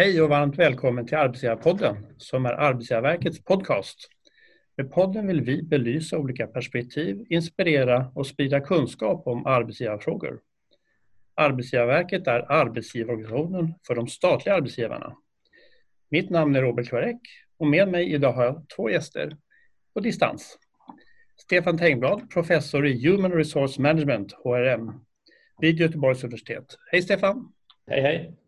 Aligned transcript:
Hej 0.00 0.22
och 0.22 0.28
varmt 0.28 0.58
välkommen 0.58 1.06
till 1.06 1.16
Arbetsgivarpodden 1.16 2.06
som 2.16 2.46
är 2.46 2.52
Arbetsgivarverkets 2.52 3.44
podcast. 3.44 4.08
Med 4.76 4.92
podden 4.92 5.26
vill 5.26 5.40
vi 5.40 5.62
belysa 5.62 6.18
olika 6.18 6.46
perspektiv, 6.46 7.26
inspirera 7.28 8.12
och 8.14 8.26
sprida 8.26 8.60
kunskap 8.60 9.26
om 9.26 9.46
arbetsgivarfrågor. 9.46 10.40
Arbetsgivarverket 11.34 12.26
är 12.26 12.52
arbetsgivarorganisationen 12.52 13.74
för 13.86 13.94
de 13.94 14.06
statliga 14.06 14.54
arbetsgivarna. 14.54 15.16
Mitt 16.10 16.30
namn 16.30 16.56
är 16.56 16.62
Robert 16.62 16.88
Kvarek 16.88 17.20
och 17.58 17.66
med 17.66 17.88
mig 17.88 18.12
idag 18.12 18.32
har 18.32 18.44
jag 18.44 18.68
två 18.76 18.90
gäster 18.90 19.36
på 19.94 20.00
distans. 20.00 20.58
Stefan 21.36 21.78
Tengblad, 21.78 22.30
professor 22.30 22.86
i 22.86 23.06
Human 23.08 23.32
Resource 23.32 23.82
Management, 23.82 24.32
HRM, 24.32 24.92
vid 25.58 25.80
Göteborgs 25.80 26.24
universitet. 26.24 26.76
Hej 26.92 27.02
Stefan! 27.02 27.52
Hej 27.86 28.00
hej! 28.02 28.39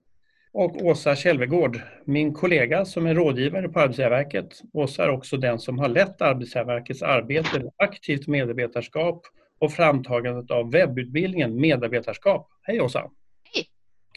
Och 0.54 0.82
Åsa 0.82 1.16
Kälvegård, 1.16 1.80
min 2.04 2.34
kollega 2.34 2.84
som 2.84 3.06
är 3.06 3.14
rådgivare 3.14 3.68
på 3.68 3.80
Arbetsgivarverket. 3.80 4.60
Åsa 4.72 5.04
är 5.04 5.10
också 5.10 5.36
den 5.36 5.58
som 5.58 5.78
har 5.78 5.88
lett 5.88 6.22
Arbetsgivarverkets 6.22 7.02
arbete 7.02 7.58
med 7.58 7.72
aktivt 7.76 8.26
medarbetarskap 8.26 9.22
och 9.58 9.72
framtagandet 9.72 10.50
av 10.50 10.70
webbutbildningen 10.70 11.60
Medarbetarskap. 11.60 12.48
Hej 12.62 12.80
Åsa! 12.80 13.10
Hej! 13.54 13.66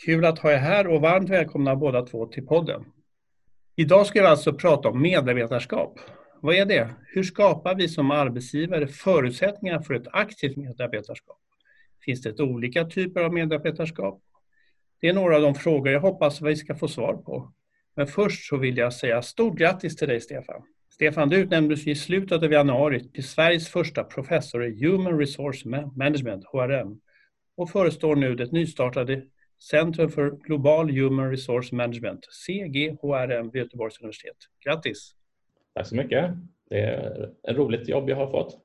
Kul 0.05 0.25
att 0.25 0.39
ha 0.39 0.51
er 0.51 0.57
här 0.57 0.87
och 0.87 1.01
varmt 1.01 1.29
välkomna 1.29 1.75
båda 1.75 2.01
två 2.01 2.25
till 2.25 2.45
podden. 2.45 2.85
Idag 3.75 4.05
ska 4.05 4.21
vi 4.21 4.27
alltså 4.27 4.53
prata 4.53 4.89
om 4.89 5.01
medarbetarskap. 5.01 5.99
Vad 6.41 6.55
är 6.55 6.65
det? 6.65 6.89
Hur 7.13 7.23
skapar 7.23 7.75
vi 7.75 7.89
som 7.89 8.11
arbetsgivare 8.11 8.87
förutsättningar 8.87 9.79
för 9.79 9.93
ett 9.93 10.07
aktivt 10.11 10.57
medarbetarskap? 10.57 11.39
Finns 12.05 12.21
det 12.21 12.39
olika 12.39 12.85
typer 12.85 13.21
av 13.21 13.33
medarbetarskap? 13.33 14.21
Det 15.05 15.09
är 15.09 15.13
några 15.13 15.35
av 15.35 15.41
de 15.41 15.55
frågor 15.55 15.93
jag 15.93 16.01
hoppas 16.01 16.41
vi 16.41 16.55
ska 16.55 16.75
få 16.75 16.87
svar 16.87 17.13
på. 17.13 17.53
Men 17.95 18.07
först 18.07 18.49
så 18.49 18.57
vill 18.57 18.77
jag 18.77 18.93
säga 18.93 19.21
stort 19.21 19.57
grattis 19.57 19.95
till 19.95 20.07
dig 20.07 20.21
Stefan. 20.21 20.61
Stefan, 20.89 21.29
du 21.29 21.37
utnämndes 21.37 21.87
i 21.87 21.95
slutet 21.95 22.43
av 22.43 22.51
januari 22.51 23.09
till 23.09 23.23
Sveriges 23.23 23.69
första 23.69 24.03
professor 24.03 24.65
i 24.65 24.85
Human 24.85 25.19
Resource 25.19 25.69
Management, 25.95 26.45
HRM, 26.45 26.99
och 27.57 27.69
förestår 27.69 28.15
nu 28.15 28.35
det 28.35 28.51
nystartade 28.51 29.21
Centrum 29.69 30.09
för 30.09 30.31
Global 30.31 30.89
Human 30.89 31.31
Resource 31.31 31.75
Management, 31.75 32.27
CGHRM, 32.31 33.49
vid 33.49 33.61
Göteborgs 33.61 33.99
universitet. 33.99 34.37
Grattis! 34.65 35.11
Tack 35.75 35.87
så 35.87 35.95
mycket. 35.95 36.31
Det 36.69 36.79
är 36.79 37.29
ett 37.49 37.57
roligt 37.57 37.87
jobb 37.87 38.09
jag 38.09 38.15
har 38.15 38.31
fått. 38.31 38.57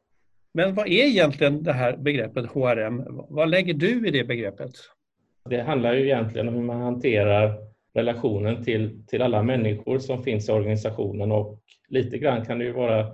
Men 0.54 0.74
vad 0.74 0.86
är 0.86 1.06
egentligen 1.06 1.62
det 1.62 1.72
här 1.72 1.96
begreppet 1.96 2.46
HRM? 2.46 3.04
Vad 3.28 3.50
lägger 3.50 3.74
du 3.74 4.08
i 4.08 4.10
det 4.10 4.24
begreppet? 4.24 4.72
Det 5.44 5.60
handlar 5.60 5.94
ju 5.94 6.04
egentligen 6.04 6.48
om 6.48 6.54
hur 6.54 6.62
man 6.62 6.80
hanterar 6.80 7.58
relationen 7.94 8.64
till, 8.64 9.06
till 9.06 9.22
alla 9.22 9.42
människor 9.42 9.98
som 9.98 10.22
finns 10.22 10.48
i 10.48 10.52
organisationen 10.52 11.32
och 11.32 11.60
lite 11.88 12.18
grann 12.18 12.44
kan 12.44 12.58
det 12.58 12.64
ju 12.64 12.72
vara 12.72 13.06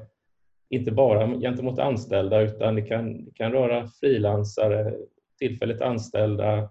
inte 0.71 0.93
bara 0.93 1.41
gentemot 1.41 1.79
anställda 1.79 2.41
utan 2.41 2.75
det 2.75 2.83
kan, 2.83 3.25
det 3.25 3.31
kan 3.35 3.53
röra 3.53 3.87
frilansare, 4.01 4.95
tillfälligt 5.39 5.81
anställda, 5.81 6.71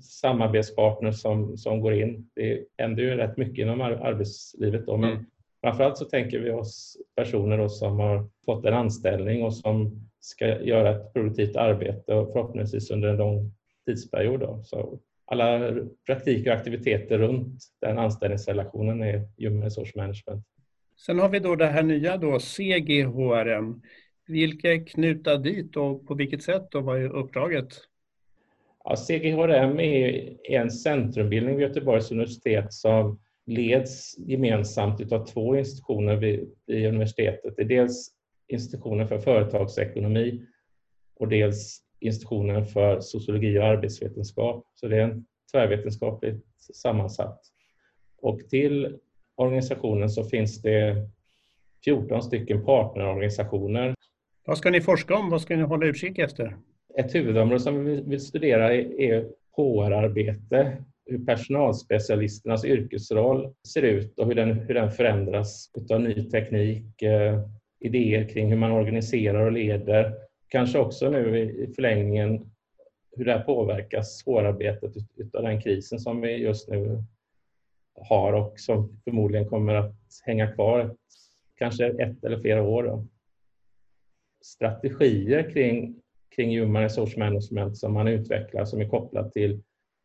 samarbetspartners 0.00 1.20
som, 1.20 1.56
som 1.56 1.80
går 1.80 1.94
in. 1.94 2.30
Det 2.34 2.64
händer 2.78 3.02
ju 3.02 3.16
rätt 3.16 3.36
mycket 3.36 3.58
inom 3.58 3.80
arbetslivet 3.80 4.86
då, 4.86 4.96
men 4.96 5.10
mm. 5.10 5.24
framförallt 5.60 5.98
så 5.98 6.04
tänker 6.04 6.38
vi 6.38 6.50
oss 6.50 6.96
personer 7.16 7.58
då 7.58 7.68
som 7.68 8.00
har 8.00 8.28
fått 8.44 8.64
en 8.64 8.74
anställning 8.74 9.44
och 9.44 9.54
som 9.54 10.08
ska 10.20 10.62
göra 10.62 10.90
ett 10.90 11.12
produktivt 11.12 11.56
arbete 11.56 12.14
och 12.14 12.32
förhoppningsvis 12.32 12.90
under 12.90 13.08
en 13.08 13.16
lång 13.16 13.52
tidsperiod. 13.90 14.40
Då. 14.40 14.60
Så 14.64 14.98
alla 15.26 15.74
praktiker 16.06 16.50
och 16.50 16.56
aktiviteter 16.56 17.18
runt 17.18 17.62
den 17.80 17.98
anställningsrelationen 17.98 19.02
är 19.02 19.28
Human 19.38 19.62
Resource 19.62 19.92
Management. 19.96 20.46
Sen 21.06 21.18
har 21.18 21.28
vi 21.28 21.38
då 21.38 21.56
det 21.56 21.66
här 21.66 21.82
nya 21.82 22.16
då, 22.16 22.38
CGHRM. 22.38 23.82
Vilka 24.26 24.72
är 24.72 24.86
knutna 24.86 25.36
dit 25.36 25.76
och 25.76 26.06
på 26.06 26.14
vilket 26.14 26.42
sätt 26.42 26.74
och 26.74 26.84
vad 26.84 27.02
är 27.02 27.16
uppdraget? 27.16 27.68
Ja, 28.84 28.96
CGHRM 28.96 29.80
är 29.80 30.36
en 30.50 30.70
centrumbildning 30.70 31.56
vid 31.56 31.68
Göteborgs 31.68 32.10
universitet 32.10 32.72
som 32.72 33.20
leds 33.46 34.18
gemensamt 34.18 35.12
av 35.12 35.26
två 35.26 35.56
institutioner 35.56 36.16
vid, 36.16 36.50
vid 36.66 36.86
universitetet. 36.86 37.56
Det 37.56 37.62
är 37.62 37.66
dels 37.66 38.10
institutionen 38.48 39.08
för 39.08 39.18
företagsekonomi 39.18 40.42
och 41.16 41.28
dels 41.28 41.80
institutionen 42.00 42.66
för 42.66 43.00
sociologi 43.00 43.58
och 43.58 43.64
arbetsvetenskap. 43.64 44.66
Så 44.74 44.88
det 44.88 44.96
är 44.96 45.04
en 45.04 45.24
tvärvetenskapligt 45.52 46.46
sammansatt. 46.74 47.40
Och 48.22 48.40
till 48.50 48.98
organisationen 49.36 50.10
så 50.10 50.24
finns 50.24 50.62
det 50.62 51.08
14 51.84 52.22
stycken 52.22 52.64
partnerorganisationer. 52.64 53.94
Vad 54.46 54.58
ska 54.58 54.70
ni 54.70 54.80
forska 54.80 55.14
om? 55.14 55.30
Vad 55.30 55.42
ska 55.42 55.56
ni 55.56 55.62
hålla 55.62 55.86
utkik 55.86 56.18
efter? 56.18 56.56
Ett 56.98 57.14
huvudområde 57.14 57.60
som 57.60 57.84
vi 57.84 58.00
vill 58.00 58.20
studera 58.20 58.74
är 58.74 59.28
HR-arbete, 59.56 60.76
hur 61.06 61.24
personalspecialisternas 61.24 62.64
yrkesroll 62.64 63.54
ser 63.72 63.82
ut 63.82 64.18
och 64.18 64.26
hur 64.26 64.34
den, 64.34 64.52
hur 64.52 64.74
den 64.74 64.90
förändras 64.90 65.70
av 65.90 66.00
ny 66.00 66.30
teknik, 66.30 67.02
eh, 67.02 67.40
idéer 67.80 68.28
kring 68.28 68.48
hur 68.48 68.56
man 68.56 68.72
organiserar 68.72 69.46
och 69.46 69.52
leder 69.52 70.14
kanske 70.50 70.78
också 70.78 71.10
nu 71.10 71.38
i 71.38 71.72
förlängningen 71.74 72.50
hur 73.16 73.24
det 73.24 73.32
här 73.32 73.44
påverkas 73.44 74.18
svårarbetet 74.18 74.92
utav 75.16 75.42
den 75.42 75.60
krisen 75.60 76.00
som 76.00 76.20
vi 76.20 76.36
just 76.36 76.68
nu 76.68 77.04
har 77.94 78.32
och 78.32 78.60
som 78.60 79.00
förmodligen 79.04 79.48
kommer 79.48 79.74
att 79.74 79.94
hänga 80.24 80.52
kvar 80.52 80.96
kanske 81.54 81.86
ett 81.86 82.24
eller 82.24 82.40
flera 82.40 82.62
år. 82.62 82.82
Då. 82.82 83.06
Strategier 84.44 85.50
kring, 85.50 86.00
kring 86.36 86.60
Human 86.60 86.82
Resource 86.82 87.18
Management 87.18 87.78
som 87.78 87.92
man 87.92 88.08
utvecklar 88.08 88.64
som 88.64 88.80
är 88.80 88.88
kopplat 88.88 89.32
till 89.32 89.62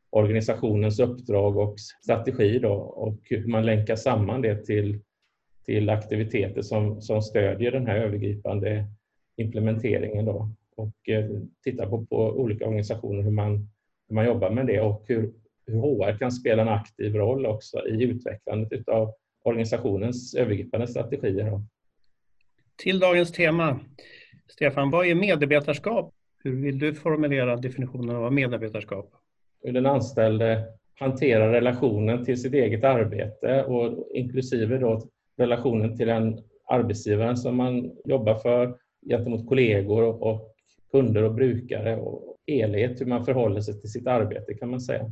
organisationens 0.10 1.00
uppdrag 1.00 1.58
och 1.58 1.76
strategi 2.04 2.60
då, 2.60 2.74
och 2.74 3.18
hur 3.24 3.48
man 3.48 3.66
länkar 3.66 3.96
samman 3.96 4.42
det 4.42 4.66
till, 4.66 5.02
till 5.66 5.90
aktiviteter 5.90 6.62
som, 6.62 7.02
som 7.02 7.22
stödjer 7.22 7.72
den 7.72 7.88
här 7.88 7.96
övergripande 7.96 8.88
implementeringen 9.38 10.26
då 10.26 10.50
och 10.76 11.10
eh, 11.10 11.26
titta 11.64 11.90
på, 11.90 12.06
på 12.06 12.18
olika 12.18 12.66
organisationer 12.66 13.24
hur 13.24 13.32
man, 13.32 13.70
hur 14.08 14.16
man 14.16 14.26
jobbar 14.26 14.50
med 14.50 14.68
det 14.68 14.82
och 14.82 15.04
hur, 15.08 15.34
hur 15.68 15.80
HR 15.80 16.18
kan 16.18 16.32
spela 16.32 16.62
en 16.62 16.70
aktiv 16.70 17.16
roll 17.16 17.46
också 17.46 17.88
i 17.88 18.04
utvecklandet 18.04 18.90
av 18.90 19.14
organisationens 19.44 20.36
övergripande 20.36 20.88
strategier. 20.88 21.50
Då. 21.50 21.62
Till 22.76 23.00
dagens 23.00 23.32
tema. 23.32 23.80
Stefan, 24.48 24.92
vad 24.92 25.08
är 25.08 25.16
medarbetarskap? 25.16 26.14
Hur 26.44 26.62
vill 26.62 26.80
du 26.80 26.94
formulera 26.94 27.56
definitionen 27.56 28.16
av 28.16 28.34
medarbetarskap? 28.34 29.12
Hur 29.64 29.72
den 29.72 29.86
anställde 29.86 30.66
hanterar 30.96 31.52
relationen 31.52 32.26
till 32.26 32.42
sitt 32.42 32.54
eget 32.54 32.84
arbete 32.84 33.64
och 33.64 34.08
inklusive 34.14 34.78
då 34.78 35.10
relationen 35.38 35.98
till 35.98 36.08
den 36.08 36.40
arbetsgivaren 36.70 37.38
som 37.38 37.56
man 37.56 37.92
jobbar 38.06 38.36
för 38.36 38.78
gentemot 39.10 39.48
kollegor 39.48 40.04
och 40.04 40.56
kunder 40.92 41.24
och 41.24 41.34
brukare 41.34 41.96
och 41.98 42.36
helhet, 42.48 43.02
hur 43.02 43.06
man 43.06 43.26
förhåller 43.26 43.62
sig 43.62 43.82
till 43.82 43.92
sitt 43.92 44.08
arbete 44.08 44.54
kan 44.54 44.70
man 44.70 44.82
säga. 44.82 45.12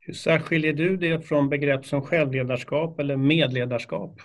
Hur 0.00 0.14
särskiljer 0.14 0.72
du 0.72 0.96
det 0.96 1.20
från 1.20 1.48
begrepp 1.48 1.86
som 1.86 2.02
självledarskap 2.02 3.00
eller 3.00 3.16
medledarskap? 3.16 4.18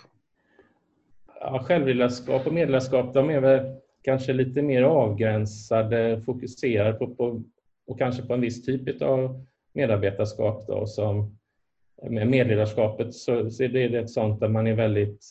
Ja, 1.39 1.63
självledarskap 1.63 2.47
och 2.47 2.53
medledarskap 2.53 3.13
de 3.13 3.29
är 3.29 3.39
väl 3.39 3.75
kanske 4.01 4.33
lite 4.33 4.61
mer 4.61 4.83
avgränsade, 4.83 6.21
fokuserade 6.25 6.93
på, 6.93 7.15
på 7.15 7.43
och 7.87 7.99
kanske 7.99 8.21
på 8.21 8.33
en 8.33 8.41
viss 8.41 8.65
typ 8.65 9.01
av 9.01 9.45
medarbetarskap. 9.73 10.67
Då, 10.67 10.85
som 10.85 11.37
med 12.09 12.27
medledarskapet 12.27 13.13
så, 13.13 13.49
så 13.49 13.63
är 13.63 13.69
det 13.69 13.99
ett 13.99 14.09
sånt 14.09 14.39
där 14.39 14.49
man 14.49 14.67
är 14.67 14.75
väldigt 14.75 15.23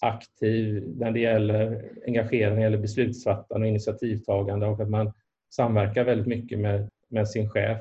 aktiv 0.00 0.92
när 0.96 1.10
det 1.10 1.20
gäller 1.20 1.90
engagerande, 2.06 2.54
när 2.54 2.56
det 2.56 2.62
gäller 2.62 2.78
beslutsfattande 2.78 3.66
och 3.66 3.70
initiativtagande 3.70 4.66
och 4.66 4.80
att 4.80 4.90
man 4.90 5.12
samverkar 5.54 6.04
väldigt 6.04 6.26
mycket 6.26 6.58
med, 6.58 6.90
med 7.08 7.28
sin 7.28 7.50
chef. 7.50 7.78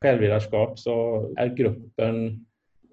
Självledarskap 0.00 0.78
så 0.78 1.24
är 1.36 1.46
gruppen 1.46 2.46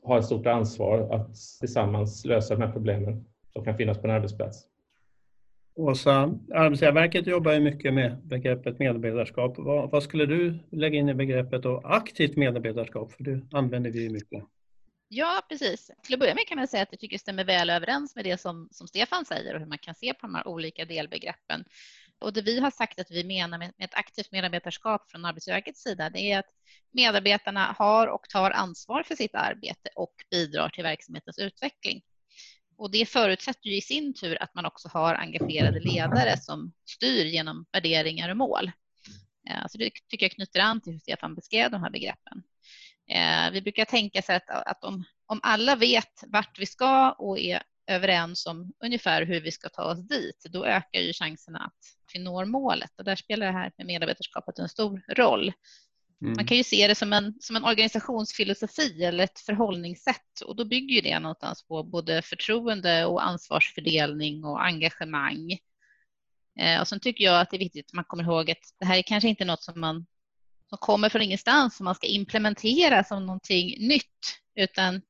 har 0.03 0.19
ett 0.19 0.25
stort 0.25 0.47
ansvar 0.47 1.15
att 1.15 1.35
tillsammans 1.59 2.25
lösa 2.25 2.55
de 2.55 2.61
här 2.61 2.71
problemen 2.71 3.25
som 3.53 3.65
kan 3.65 3.77
finnas 3.77 3.97
på 3.97 4.07
en 4.07 4.13
arbetsplats. 4.13 4.67
Åsa, 5.75 6.39
Arbetsgivarverket 6.53 7.27
jobbar 7.27 7.53
ju 7.53 7.59
mycket 7.59 7.93
med 7.93 8.17
begreppet 8.23 8.79
medarbetarskap. 8.79 9.53
Vad, 9.57 9.91
vad, 9.91 10.03
skulle 10.03 10.25
du 10.25 10.59
lägga 10.69 10.99
in 10.99 11.09
i 11.09 11.13
begreppet 11.13 11.63
då 11.63 11.81
aktivt 11.83 12.35
medarbetarskap? 12.35 13.11
För 13.11 13.23
det 13.23 13.41
använder 13.51 13.91
vi 13.91 14.03
ju 14.03 14.09
mycket. 14.09 14.43
Ja, 15.07 15.41
precis. 15.49 15.91
Till 16.03 16.13
att 16.13 16.19
börja 16.19 16.35
med 16.35 16.47
kan 16.47 16.57
man 16.57 16.67
säga 16.67 16.83
att 16.83 16.91
jag 16.91 16.99
tycker 16.99 17.15
det 17.15 17.19
stämmer 17.19 17.43
väl 17.43 17.69
överens 17.69 18.15
med 18.15 18.25
det 18.25 18.41
som, 18.41 18.69
som 18.71 18.87
Stefan 18.87 19.25
säger 19.25 19.53
och 19.53 19.59
hur 19.59 19.67
man 19.67 19.77
kan 19.77 19.95
se 19.95 20.13
på 20.13 20.27
de 20.27 20.35
här 20.35 20.47
olika 20.47 20.85
delbegreppen. 20.85 21.65
Och 22.19 22.33
det 22.33 22.41
vi 22.41 22.59
har 22.59 22.71
sagt 22.71 22.99
att 22.99 23.11
vi 23.11 23.23
menar 23.23 23.57
med 23.57 23.73
ett 23.77 23.93
aktivt 23.93 24.31
medarbetarskap 24.31 25.11
från 25.11 25.25
Arbetsverkets 25.25 25.81
sida, 25.81 26.09
det 26.09 26.31
är 26.31 26.39
att 26.39 26.49
medarbetarna 26.91 27.75
har 27.77 28.07
och 28.07 28.29
tar 28.29 28.51
ansvar 28.51 29.03
för 29.03 29.15
sitt 29.15 29.35
arbete 29.35 29.89
och 29.95 30.13
bidrar 30.31 30.69
till 30.69 30.83
verksamhetens 30.83 31.39
utveckling. 31.39 32.01
Och 32.77 32.91
det 32.91 33.05
förutsätter 33.05 33.69
ju 33.69 33.75
i 33.75 33.81
sin 33.81 34.13
tur 34.13 34.43
att 34.43 34.55
man 34.55 34.65
också 34.65 34.89
har 34.89 35.15
engagerade 35.15 35.79
ledare 35.79 36.37
som 36.37 36.73
styr 36.85 37.25
genom 37.25 37.65
värderingar 37.71 38.29
och 38.29 38.37
mål. 38.37 38.71
Eh, 39.49 39.67
så 39.69 39.77
det 39.77 39.91
tycker 40.09 40.25
jag 40.25 40.31
knyter 40.31 40.59
an 40.59 40.81
till 40.81 40.93
hur 40.93 40.99
Stefan 40.99 41.35
beskrev 41.35 41.71
de 41.71 41.83
här 41.83 41.89
begreppen. 41.89 42.43
Eh, 43.09 43.51
vi 43.51 43.61
brukar 43.61 43.85
tänka 43.85 44.21
sig 44.21 44.35
att, 44.35 44.49
att 44.49 44.83
om, 44.83 45.03
om 45.25 45.39
alla 45.43 45.75
vet 45.75 46.23
vart 46.27 46.59
vi 46.59 46.65
ska 46.65 47.11
och 47.11 47.39
är 47.39 47.63
överens 47.87 48.45
om 48.45 48.73
ungefär 48.83 49.25
hur 49.25 49.41
vi 49.41 49.51
ska 49.51 49.69
ta 49.69 49.83
oss 49.83 50.07
dit, 50.07 50.45
då 50.49 50.65
ökar 50.65 50.99
ju 50.99 51.13
chanserna 51.13 51.59
att 51.59 52.13
vi 52.13 52.19
når 52.19 52.45
målet. 52.45 52.91
Och 52.97 53.03
där 53.03 53.15
spelar 53.15 53.45
det 53.45 53.51
här 53.51 53.71
med 53.77 53.87
medarbetarskapet 53.87 54.59
en 54.59 54.69
stor 54.69 55.01
roll. 55.09 55.53
Mm. 56.21 56.33
Man 56.35 56.45
kan 56.45 56.57
ju 56.57 56.63
se 56.63 56.87
det 56.87 56.95
som 56.95 57.13
en, 57.13 57.33
som 57.39 57.55
en 57.55 57.63
organisationsfilosofi 57.63 59.03
eller 59.03 59.23
ett 59.23 59.39
förhållningssätt 59.39 60.41
och 60.45 60.55
då 60.55 60.65
bygger 60.65 60.95
ju 60.95 61.01
det 61.01 61.19
någonstans 61.19 61.67
på 61.67 61.83
både 61.83 62.21
förtroende 62.21 63.05
och 63.05 63.25
ansvarsfördelning 63.25 64.43
och 64.43 64.65
engagemang. 64.65 65.57
Eh, 66.59 66.81
och 66.81 66.87
sen 66.87 66.99
tycker 66.99 67.23
jag 67.23 67.41
att 67.41 67.49
det 67.49 67.57
är 67.57 67.59
viktigt 67.59 67.85
att 67.85 67.93
man 67.93 68.05
kommer 68.05 68.23
ihåg 68.23 68.51
att 68.51 68.75
det 68.79 68.85
här 68.85 68.97
är 68.97 69.01
kanske 69.01 69.29
inte 69.29 69.45
något 69.45 69.63
som 69.63 69.79
man 69.79 70.05
som 70.73 70.77
kommer 70.77 71.09
från 71.09 71.21
ingenstans 71.21 71.77
som 71.77 71.83
man 71.83 71.95
ska 71.95 72.07
implementera 72.07 73.03
som 73.03 73.25
någonting 73.25 73.87
nytt 73.87 74.39
utan 74.55 75.01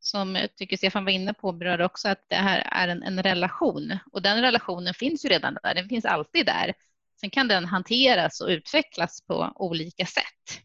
som 0.00 0.36
jag 0.36 0.56
tycker 0.56 0.76
Stefan 0.76 1.04
var 1.04 1.12
inne 1.12 1.34
på 1.34 1.52
berör 1.52 1.80
också 1.80 2.08
att 2.08 2.24
det 2.28 2.36
här 2.36 2.68
är 2.72 2.88
en, 2.88 3.02
en, 3.02 3.22
relation 3.22 3.98
och 4.12 4.22
den 4.22 4.40
relationen 4.40 4.94
finns 4.94 5.24
ju 5.24 5.28
redan 5.28 5.58
där, 5.62 5.74
den 5.74 5.88
finns 5.88 6.04
alltid 6.04 6.46
där. 6.46 6.74
Sen 7.20 7.30
kan 7.30 7.48
den 7.48 7.64
hanteras 7.64 8.40
och 8.40 8.48
utvecklas 8.48 9.20
på 9.26 9.52
olika 9.54 10.06
sätt. 10.06 10.62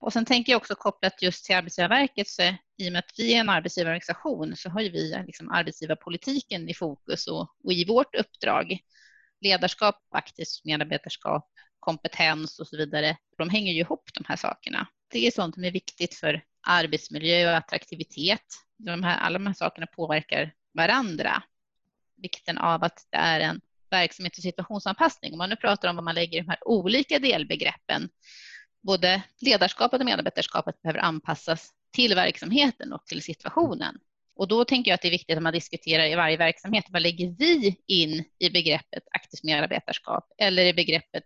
Och 0.00 0.12
sen 0.12 0.24
tänker 0.24 0.52
jag 0.52 0.56
också 0.56 0.74
kopplat 0.74 1.22
just 1.22 1.44
till 1.44 1.56
Arbetsgivarverket, 1.56 2.28
så 2.28 2.42
i 2.76 2.88
och 2.88 2.92
med 2.92 2.98
att 2.98 3.14
vi 3.18 3.34
är 3.34 3.40
en 3.40 3.48
arbetsgivarorganisation 3.48 4.56
så 4.56 4.70
har 4.70 4.80
ju 4.80 4.90
vi 4.90 5.22
liksom 5.26 5.50
arbetsgivarpolitiken 5.50 6.68
i 6.68 6.74
fokus 6.74 7.26
och, 7.26 7.48
och 7.64 7.72
i 7.72 7.84
vårt 7.84 8.14
uppdrag 8.14 8.78
ledarskap, 9.40 9.96
aktivt 10.10 10.60
medarbetarskap, 10.64 11.50
kompetens 11.82 12.58
och 12.58 12.66
så 12.66 12.76
vidare. 12.76 13.16
De 13.38 13.50
hänger 13.50 13.72
ju 13.72 13.80
ihop 13.80 14.10
de 14.14 14.24
här 14.28 14.36
sakerna. 14.36 14.86
Det 15.08 15.26
är 15.26 15.30
sånt 15.30 15.54
som 15.54 15.64
är 15.64 15.70
viktigt 15.70 16.14
för 16.14 16.44
arbetsmiljö 16.66 17.50
och 17.50 17.56
attraktivitet. 17.56 18.44
De 18.76 19.02
här, 19.02 19.18
alla 19.18 19.38
de 19.38 19.46
här 19.46 19.54
sakerna 19.54 19.86
påverkar 19.86 20.54
varandra. 20.74 21.42
Vikten 22.16 22.58
av 22.58 22.84
att 22.84 23.06
det 23.10 23.16
är 23.16 23.40
en 23.40 23.60
verksamhet 23.90 24.36
och 24.36 24.42
situationsanpassning. 24.42 25.32
Om 25.32 25.38
man 25.38 25.50
nu 25.50 25.56
pratar 25.56 25.88
om 25.88 25.96
vad 25.96 26.04
man 26.04 26.14
lägger 26.14 26.38
i 26.38 26.40
de 26.40 26.48
här 26.48 26.68
olika 26.68 27.18
delbegreppen, 27.18 28.08
både 28.82 29.22
ledarskapet 29.40 30.00
och 30.00 30.06
medarbetarskapet 30.06 30.82
behöver 30.82 31.00
anpassas 31.00 31.70
till 31.92 32.14
verksamheten 32.14 32.92
och 32.92 33.06
till 33.06 33.22
situationen. 33.22 33.98
Och 34.36 34.48
då 34.48 34.64
tänker 34.64 34.90
jag 34.90 34.94
att 34.94 35.02
det 35.02 35.08
är 35.08 35.12
viktigt 35.12 35.36
att 35.36 35.42
man 35.42 35.52
diskuterar 35.52 36.06
i 36.06 36.14
varje 36.14 36.36
verksamhet, 36.36 36.84
vad 36.90 37.02
lägger 37.02 37.34
vi 37.38 37.76
in 37.86 38.24
i 38.38 38.50
begreppet 38.50 39.02
aktivt 39.10 39.44
medarbetarskap 39.44 40.24
eller 40.38 40.64
i 40.64 40.74
begreppet 40.74 41.24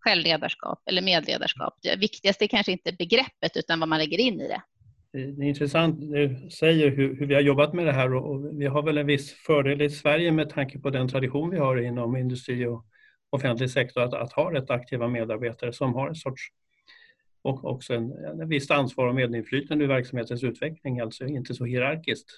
självledarskap 0.00 0.82
eller 0.86 1.02
medledarskap. 1.02 1.78
Det 1.82 1.96
viktigaste 1.96 2.44
är 2.44 2.46
kanske 2.46 2.72
inte 2.72 2.92
begreppet 2.92 3.56
utan 3.56 3.80
vad 3.80 3.88
man 3.88 3.98
lägger 3.98 4.20
in 4.20 4.40
i 4.40 4.48
det. 4.48 4.62
Det 5.12 5.18
är 5.18 5.42
intressant, 5.42 6.00
du 6.00 6.50
säger 6.50 6.90
hur, 6.90 7.16
hur 7.16 7.26
vi 7.26 7.34
har 7.34 7.40
jobbat 7.40 7.72
med 7.72 7.86
det 7.86 7.92
här 7.92 8.14
och 8.14 8.60
vi 8.60 8.66
har 8.66 8.82
väl 8.82 8.98
en 8.98 9.06
viss 9.06 9.32
fördel 9.32 9.82
i 9.82 9.90
Sverige 9.90 10.32
med 10.32 10.50
tanke 10.50 10.78
på 10.78 10.90
den 10.90 11.08
tradition 11.08 11.50
vi 11.50 11.58
har 11.58 11.76
inom 11.76 12.16
industri 12.16 12.66
och 12.66 12.86
offentlig 13.30 13.70
sektor 13.70 14.02
att, 14.02 14.14
att 14.14 14.32
ha 14.32 14.54
rätt 14.54 14.70
aktiva 14.70 15.08
medarbetare 15.08 15.72
som 15.72 15.94
har 15.94 16.08
en 16.08 16.14
sorts 16.14 16.42
och 17.42 17.64
också 17.64 17.94
en, 17.94 18.12
en 18.12 18.48
visst 18.48 18.70
ansvar 18.70 19.06
och 19.06 19.14
medinflytande 19.14 19.84
i 19.84 19.86
verksamhetens 19.86 20.44
utveckling, 20.44 21.00
alltså 21.00 21.26
inte 21.26 21.54
så 21.54 21.64
hierarkiskt. 21.64 22.28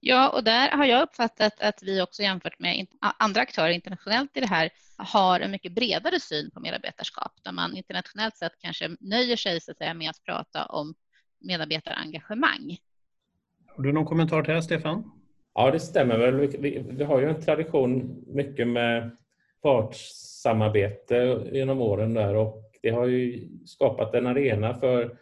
Ja, 0.00 0.28
och 0.28 0.44
där 0.44 0.70
har 0.70 0.84
jag 0.84 1.02
uppfattat 1.02 1.60
att 1.60 1.82
vi 1.82 2.02
också 2.02 2.22
jämfört 2.22 2.58
med 2.58 2.86
andra 3.18 3.40
aktörer 3.40 3.70
internationellt 3.70 4.36
i 4.36 4.40
det 4.40 4.46
här 4.46 4.70
har 4.96 5.40
en 5.40 5.50
mycket 5.50 5.74
bredare 5.74 6.20
syn 6.20 6.50
på 6.50 6.60
medarbetarskap, 6.60 7.32
där 7.42 7.52
man 7.52 7.76
internationellt 7.76 8.36
sett 8.36 8.52
kanske 8.58 8.96
nöjer 9.00 9.36
sig 9.36 9.60
så 9.60 9.70
att 9.70 9.78
säga, 9.78 9.94
med 9.94 10.10
att 10.10 10.24
prata 10.24 10.66
om 10.66 10.94
medarbetarengagemang. 11.40 12.78
Har 13.66 13.84
du 13.84 13.92
någon 13.92 14.04
kommentar 14.04 14.42
till 14.42 14.54
det, 14.54 14.62
Stefan? 14.62 15.10
Ja, 15.54 15.70
det 15.70 15.80
stämmer 15.80 16.18
väl. 16.18 16.34
Vi, 16.34 16.84
vi 16.90 17.04
har 17.04 17.20
ju 17.20 17.28
en 17.28 17.42
tradition 17.42 18.24
mycket 18.26 18.68
med 18.68 19.16
partssamarbete 19.62 21.48
genom 21.52 21.80
åren 21.80 22.14
där 22.14 22.34
och 22.34 22.63
det 22.84 22.90
har 22.90 23.06
ju 23.06 23.48
skapat 23.64 24.14
en 24.14 24.26
arena 24.26 24.74
för, 24.74 25.16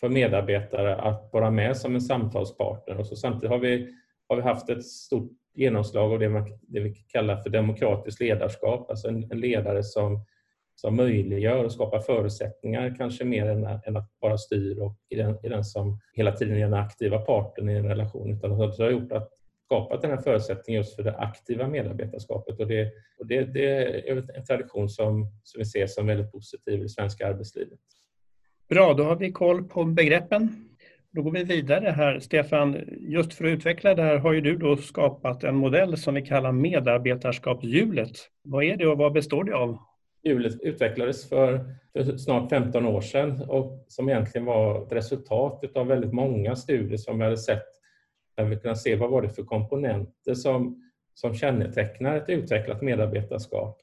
för 0.00 0.08
medarbetare 0.08 0.96
att 0.96 1.30
vara 1.32 1.50
med 1.50 1.76
som 1.76 1.94
en 1.94 2.00
samtalspartner. 2.00 2.98
Och 2.98 3.06
så 3.06 3.16
samtidigt 3.16 3.50
har 3.50 3.58
vi, 3.58 3.94
har 4.28 4.36
vi 4.36 4.42
haft 4.42 4.68
ett 4.68 4.84
stort 4.84 5.32
genomslag 5.54 6.12
av 6.12 6.18
det, 6.18 6.28
man, 6.28 6.58
det 6.60 6.80
vi 6.80 6.94
kallar 6.94 7.36
för 7.36 7.50
demokratiskt 7.50 8.20
ledarskap, 8.20 8.90
alltså 8.90 9.08
en, 9.08 9.30
en 9.30 9.40
ledare 9.40 9.82
som, 9.82 10.24
som 10.74 10.96
möjliggör 10.96 11.64
och 11.64 11.72
skapar 11.72 12.00
förutsättningar, 12.00 12.94
kanske 12.98 13.24
mer 13.24 13.46
än, 13.46 13.64
än 13.64 13.96
att 13.96 14.20
bara 14.20 14.38
styr 14.38 14.78
och 14.78 14.96
är 15.08 15.16
den, 15.16 15.38
är 15.42 15.50
den 15.50 15.64
som 15.64 16.00
hela 16.12 16.32
tiden 16.32 16.56
är 16.56 16.60
den 16.60 16.74
aktiva 16.74 17.18
parten 17.18 17.68
i 17.68 17.72
en 17.72 17.88
relation. 17.88 18.32
Utan 18.32 18.50
det 18.50 18.84
har 18.84 18.90
gjort 18.90 19.12
att 19.12 19.30
skapat 19.70 20.02
den 20.02 20.10
här 20.10 20.18
förutsättningen 20.18 20.80
just 20.80 20.96
för 20.96 21.02
det 21.02 21.16
aktiva 21.16 21.68
medarbetarskapet. 21.68 22.60
Och 22.60 22.66
det, 22.66 22.92
och 23.18 23.26
det, 23.26 23.44
det 23.44 23.66
är 24.10 24.36
en 24.36 24.44
tradition 24.44 24.88
som, 24.88 25.26
som 25.42 25.58
vi 25.58 25.64
ser 25.64 25.86
som 25.86 26.06
väldigt 26.06 26.32
positiv 26.32 26.80
i 26.80 26.82
det 26.82 26.88
svenska 26.88 27.28
arbetslivet. 27.28 27.78
Bra, 28.68 28.94
då 28.94 29.04
har 29.04 29.16
vi 29.16 29.32
koll 29.32 29.64
på 29.64 29.84
begreppen. 29.84 30.68
Då 31.12 31.22
går 31.22 31.30
vi 31.30 31.44
vidare 31.44 31.90
här. 31.90 32.20
Stefan, 32.20 32.76
just 33.00 33.34
för 33.34 33.44
att 33.44 33.48
utveckla 33.48 33.94
det 33.94 34.02
här 34.02 34.16
har 34.16 34.32
ju 34.32 34.40
du 34.40 34.56
då 34.56 34.76
skapat 34.76 35.44
en 35.44 35.56
modell 35.56 35.96
som 35.96 36.14
vi 36.14 36.22
kallar 36.22 36.52
medarbetarskapshjulet. 36.52 38.12
Vad 38.42 38.64
är 38.64 38.76
det 38.76 38.86
och 38.86 38.98
vad 38.98 39.12
består 39.12 39.44
det 39.44 39.56
av? 39.56 39.78
Hjulet 40.22 40.60
utvecklades 40.60 41.28
för, 41.28 41.64
för, 41.92 42.16
snart 42.16 42.50
15 42.50 42.86
år 42.86 43.00
sedan 43.00 43.42
och 43.48 43.84
som 43.88 44.08
egentligen 44.08 44.44
var 44.44 44.82
ett 44.86 44.92
resultat 44.92 45.64
av 45.74 45.86
väldigt 45.86 46.12
många 46.12 46.56
studier 46.56 46.98
som 46.98 47.18
vi 47.18 47.24
hade 47.24 47.38
sett 47.38 47.79
där 48.36 48.44
vi 48.44 48.56
kunde 48.56 48.76
se 48.76 48.96
vad 48.96 49.10
var 49.10 49.22
det 49.22 49.28
för 49.28 49.42
komponenter 49.42 50.34
som, 50.34 50.90
som 51.14 51.34
kännetecknar 51.34 52.16
ett 52.16 52.28
utvecklat 52.28 52.82
medarbetarskap. 52.82 53.80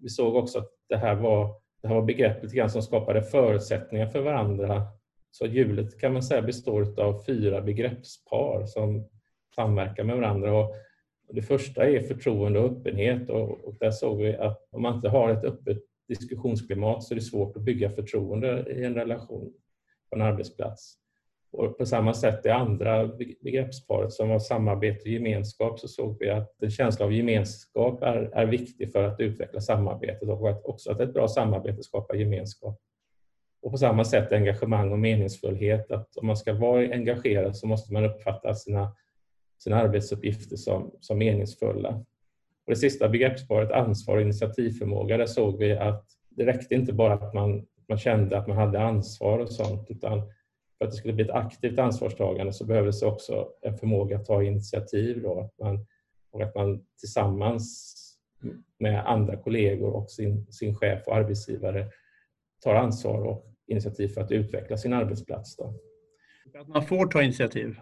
Vi 0.00 0.08
såg 0.08 0.36
också 0.36 0.58
att 0.58 0.70
det 0.88 0.96
här 0.96 1.14
var, 1.14 1.54
det 1.82 1.88
här 1.88 1.94
var 1.94 2.02
begrepp 2.02 2.42
lite 2.42 2.56
grann 2.56 2.70
som 2.70 2.82
skapade 2.82 3.22
förutsättningar 3.22 4.06
för 4.06 4.20
varandra 4.20 4.86
så 5.30 5.46
hjulet 5.46 6.00
kan 6.00 6.12
man 6.12 6.22
säga 6.22 6.42
består 6.42 7.00
av 7.00 7.22
fyra 7.26 7.60
begreppspar 7.60 8.66
som 8.66 9.08
samverkar 9.54 10.04
med 10.04 10.16
varandra. 10.16 10.58
Och 10.58 10.74
det 11.32 11.42
första 11.42 11.84
är 11.84 12.00
förtroende 12.00 12.58
och 12.58 12.70
öppenhet 12.70 13.30
och, 13.30 13.74
där 13.80 13.90
såg 13.90 14.18
vi 14.18 14.36
att 14.36 14.68
om 14.70 14.82
man 14.82 14.94
inte 14.94 15.08
har 15.08 15.30
ett 15.30 15.44
öppet 15.44 15.78
diskussionsklimat 16.08 17.02
så 17.02 17.14
är 17.14 17.16
det 17.16 17.22
svårt 17.22 17.56
att 17.56 17.62
bygga 17.62 17.90
förtroende 17.90 18.66
i 18.76 18.84
en 18.84 18.94
relation 18.94 19.52
på 20.10 20.16
en 20.16 20.22
arbetsplats. 20.22 20.99
Och 21.52 21.78
på 21.78 21.86
samma 21.86 22.14
sätt 22.14 22.42
det 22.42 22.54
andra 22.54 23.06
begreppsparet 23.42 24.12
som 24.12 24.28
var 24.28 24.38
samarbete 24.38 25.02
och 25.02 25.08
gemenskap 25.08 25.80
så 25.80 25.88
såg 25.88 26.16
vi 26.20 26.30
att 26.30 26.62
en 26.62 26.70
känsla 26.70 27.04
av 27.04 27.12
gemenskap 27.12 28.02
är, 28.02 28.16
är 28.16 28.46
viktig 28.46 28.92
för 28.92 29.02
att 29.02 29.20
utveckla 29.20 29.60
samarbetet 29.60 30.28
och 30.28 30.50
att 30.50 30.64
också 30.64 30.90
att 30.90 31.00
ett 31.00 31.14
bra 31.14 31.28
samarbete 31.28 31.82
skapar 31.82 32.14
gemenskap. 32.14 32.80
Och 33.62 33.70
på 33.70 33.78
samma 33.78 34.04
sätt 34.04 34.32
engagemang 34.32 34.92
och 34.92 34.98
meningsfullhet. 34.98 35.90
Att 35.90 36.16
om 36.16 36.26
man 36.26 36.36
ska 36.36 36.52
vara 36.52 36.82
engagerad 36.82 37.56
så 37.56 37.66
måste 37.66 37.92
man 37.92 38.04
uppfatta 38.04 38.54
sina, 38.54 38.94
sina 39.58 39.76
arbetsuppgifter 39.76 40.56
som, 40.56 40.90
som 41.00 41.18
meningsfulla. 41.18 42.04
Och 42.66 42.74
det 42.74 42.76
sista 42.76 43.08
begreppsparet, 43.08 43.70
ansvar 43.70 44.16
och 44.16 44.22
initiativförmåga, 44.22 45.16
där 45.16 45.26
såg 45.26 45.58
vi 45.58 45.72
att 45.72 46.04
det 46.28 46.46
räckte 46.46 46.74
inte 46.74 46.92
bara 46.92 47.14
att 47.14 47.34
man, 47.34 47.66
man 47.88 47.98
kände 47.98 48.38
att 48.38 48.46
man 48.46 48.56
hade 48.56 48.80
ansvar 48.80 49.38
och 49.38 49.52
sånt, 49.52 49.90
utan 49.90 50.22
för 50.80 50.84
att 50.84 50.90
det 50.90 50.96
skulle 50.96 51.14
bli 51.14 51.24
ett 51.24 51.30
aktivt 51.30 51.78
ansvarstagande 51.78 52.52
så 52.52 52.64
behövdes 52.64 53.02
också 53.02 53.48
en 53.62 53.78
förmåga 53.78 54.16
att 54.16 54.24
ta 54.24 54.42
initiativ 54.42 55.22
då, 55.22 55.40
att 55.40 55.58
man, 55.58 55.86
och 56.30 56.42
att 56.42 56.54
man 56.54 56.84
tillsammans 57.00 57.96
med 58.78 59.06
andra 59.06 59.36
kollegor 59.36 59.96
och 59.96 60.10
sin, 60.10 60.52
sin 60.52 60.76
chef 60.76 61.02
och 61.06 61.16
arbetsgivare 61.16 61.86
tar 62.64 62.74
ansvar 62.74 63.22
och 63.22 63.46
initiativ 63.66 64.08
för 64.08 64.20
att 64.20 64.32
utveckla 64.32 64.76
sin 64.76 64.92
arbetsplats. 64.92 65.56
Då. 65.56 65.74
Att 66.58 66.68
man 66.68 66.86
får 66.86 67.06
ta 67.06 67.22
initiativ? 67.22 67.76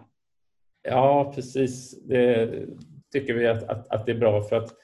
Ja, 0.81 1.31
precis. 1.35 2.03
Det 2.03 2.65
tycker 3.11 3.33
vi 3.33 3.47
att, 3.47 3.63
att, 3.63 3.87
att 3.87 4.05
det 4.05 4.11
är 4.11 4.19
bra 4.19 4.41
för 4.41 4.55
att 4.55 4.75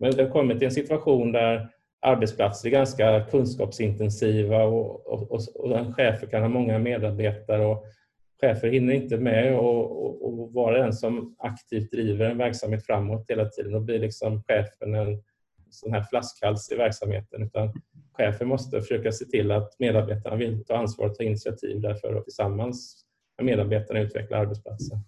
men 0.00 0.10
det 0.10 0.22
har 0.22 0.30
kommit 0.30 0.58
till 0.58 0.66
en 0.66 0.74
situation 0.74 1.32
där 1.32 1.70
arbetsplatser 2.04 2.68
är 2.68 2.72
ganska 2.72 3.24
kunskapsintensiva 3.30 4.64
och, 4.64 5.06
och, 5.06 5.32
och, 5.32 5.40
och 5.56 5.94
chefer 5.94 6.26
kan 6.26 6.42
ha 6.42 6.48
många 6.48 6.78
medarbetare 6.78 7.66
och 7.66 7.84
chefer 8.40 8.68
hinner 8.68 8.94
inte 8.94 9.16
med 9.16 9.58
och, 9.58 10.04
och, 10.04 10.28
och 10.28 10.52
vara 10.52 10.82
den 10.82 10.92
som 10.92 11.36
aktivt 11.38 11.90
driver 11.90 12.30
en 12.30 12.38
verksamhet 12.38 12.86
framåt 12.86 13.24
hela 13.28 13.48
tiden. 13.48 13.72
Då 13.72 13.80
blir 13.80 13.98
liksom 13.98 14.42
chefen 14.42 14.94
en 14.94 15.22
sån 15.70 15.92
här 15.92 16.02
flaskhals 16.02 16.72
i 16.72 16.76
verksamheten 16.76 17.42
utan 17.42 17.72
chefen 18.12 18.48
måste 18.48 18.80
försöka 18.80 19.12
se 19.12 19.24
till 19.24 19.50
att 19.50 19.78
medarbetarna 19.78 20.36
vill 20.36 20.64
ta 20.64 20.76
ansvar 20.76 21.06
och 21.06 21.14
ta 21.14 21.22
initiativ 21.22 21.80
därför 21.80 22.14
och 22.14 22.24
tillsammans 22.24 23.04
med 23.36 23.46
medarbetarna 23.46 24.00
utveckla 24.00 24.36
arbetsplatsen. 24.36 24.98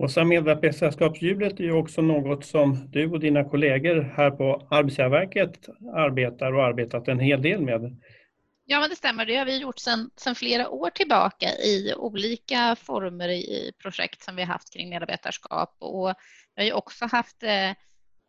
Och 0.00 0.10
sen 0.10 0.28
medarbetarskapshjulet 0.28 1.60
är 1.60 1.64
ju 1.64 1.72
också 1.72 2.02
något 2.02 2.44
som 2.44 2.90
du 2.90 3.10
och 3.10 3.20
dina 3.20 3.44
kollegor 3.44 4.14
här 4.16 4.30
på 4.30 4.66
Arbetsgivarverket 4.70 5.68
arbetar 5.94 6.52
och 6.52 6.64
arbetat 6.64 7.08
en 7.08 7.20
hel 7.20 7.42
del 7.42 7.60
med. 7.60 8.00
Ja, 8.64 8.80
men 8.80 8.90
det 8.90 8.96
stämmer. 8.96 9.26
Det 9.26 9.36
har 9.36 9.46
vi 9.46 9.58
gjort 9.58 9.78
sedan 9.78 10.34
flera 10.36 10.68
år 10.68 10.90
tillbaka 10.90 11.46
i 11.46 11.94
olika 11.96 12.76
former 12.76 13.28
i 13.28 13.72
projekt 13.82 14.22
som 14.22 14.36
vi 14.36 14.42
har 14.42 14.52
haft 14.52 14.72
kring 14.72 14.88
medarbetarskap. 14.88 15.76
Och 15.78 16.14
vi 16.54 16.62
har 16.62 16.66
ju 16.66 16.72
också 16.72 17.06
haft 17.06 17.42
eh, 17.42 17.72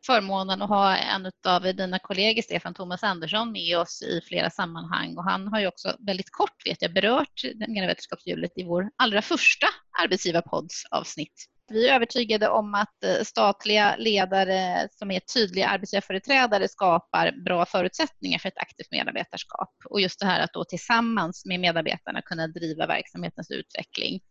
förmånen 0.06 0.62
att 0.62 0.70
ha 0.70 0.98
en 0.98 1.32
av 1.48 1.62
dina 1.62 2.00
kollegor, 2.00 2.42
Stefan 2.42 2.74
Thomas 2.74 3.04
Andersson, 3.04 3.52
med 3.52 3.78
oss 3.78 4.02
i 4.02 4.22
flera 4.28 4.50
sammanhang. 4.50 5.18
Och 5.18 5.24
han 5.24 5.48
har 5.48 5.60
ju 5.60 5.68
också 5.68 5.96
väldigt 6.00 6.32
kort, 6.32 6.66
vet 6.66 6.82
jag, 6.82 6.94
berört 6.94 7.44
medarbetarskapshjulet 7.68 8.52
i 8.56 8.64
vår 8.64 8.90
allra 8.96 9.22
första 9.22 9.68
arbetsgivarpoddsavsnitt. 10.04 11.50
Vi 11.70 11.88
är 11.88 11.96
övertygade 11.96 12.50
om 12.50 12.76
att 12.76 13.04
eh, 13.04 13.24
statliga 13.24 13.96
ledare 13.96 14.88
som 14.92 15.12
är 15.12 15.20
tydliga 15.20 15.68
arbetsgivarföreträdare 15.68 16.68
skapar 16.68 17.32
bra 17.46 17.66
förutsättningar 17.66 18.40
för 18.40 18.48
ett 18.50 18.58
aktivt 18.58 18.92
medarbetarskap. 18.92 19.74
Och 19.90 20.02
just 20.02 20.20
det 20.20 20.26
här 20.26 20.40
att 20.40 20.54
då 20.54 20.64
tillsammans 20.64 21.46
med 21.46 21.60
medarbetarna 21.60 22.22
kunna 22.22 22.48
driva 22.48 22.88
verksamhetens 22.88 23.52
utveckling. 23.52 24.22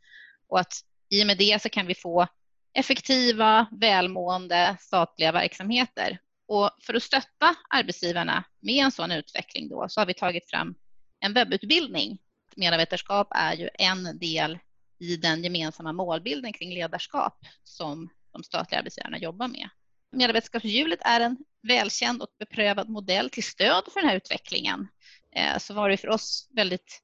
Och 0.48 0.60
att 0.60 0.72
i 1.10 1.22
och 1.22 1.26
med 1.26 1.38
det 1.38 1.62
så 1.62 1.68
kan 1.68 1.86
vi 1.86 1.94
få 1.94 2.26
effektiva, 2.74 3.66
välmående 3.80 4.76
statliga 4.80 5.32
verksamheter. 5.32 6.18
Och 6.48 6.70
för 6.82 6.94
att 6.94 7.02
stötta 7.02 7.54
arbetsgivarna 7.74 8.44
med 8.60 8.84
en 8.84 8.92
sån 8.92 9.12
utveckling 9.12 9.68
då, 9.68 9.86
så 9.88 10.00
har 10.00 10.06
vi 10.06 10.14
tagit 10.14 10.50
fram 10.50 10.74
en 11.20 11.32
webbutbildning. 11.32 12.18
Medarbetarskap 12.56 13.28
är 13.30 13.54
ju 13.54 13.68
en 13.74 14.18
del 14.18 14.58
i 14.98 15.16
den 15.16 15.44
gemensamma 15.44 15.92
målbilden 15.92 16.52
kring 16.52 16.74
ledarskap 16.74 17.38
som 17.64 18.08
de 18.32 18.42
statliga 18.42 18.78
arbetsgivarna 18.78 19.18
jobbar 19.18 19.48
med. 19.48 19.68
Medarbetarskapshjulet 20.12 21.00
är 21.02 21.20
en 21.20 21.36
välkänd 21.62 22.22
och 22.22 22.34
beprövad 22.38 22.88
modell 22.88 23.30
till 23.30 23.44
stöd 23.44 23.84
för 23.92 24.00
den 24.00 24.08
här 24.08 24.16
utvecklingen. 24.16 24.88
Eh, 25.34 25.58
så 25.58 25.74
var 25.74 25.88
det 25.88 25.96
för 25.96 26.08
oss 26.08 26.48
väldigt 26.50 27.02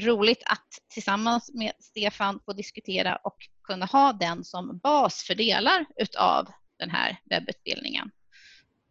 roligt 0.00 0.42
att 0.46 0.68
tillsammans 0.88 1.50
med 1.54 1.72
Stefan 1.80 2.40
få 2.44 2.52
diskutera 2.52 3.16
och 3.16 3.36
kunna 3.64 3.86
ha 3.86 4.12
den 4.12 4.44
som 4.44 4.78
bas 4.78 5.22
för 5.22 5.34
delar 5.34 5.84
utav 5.96 6.48
den 6.78 6.90
här 6.90 7.20
webbutbildningen. 7.24 8.10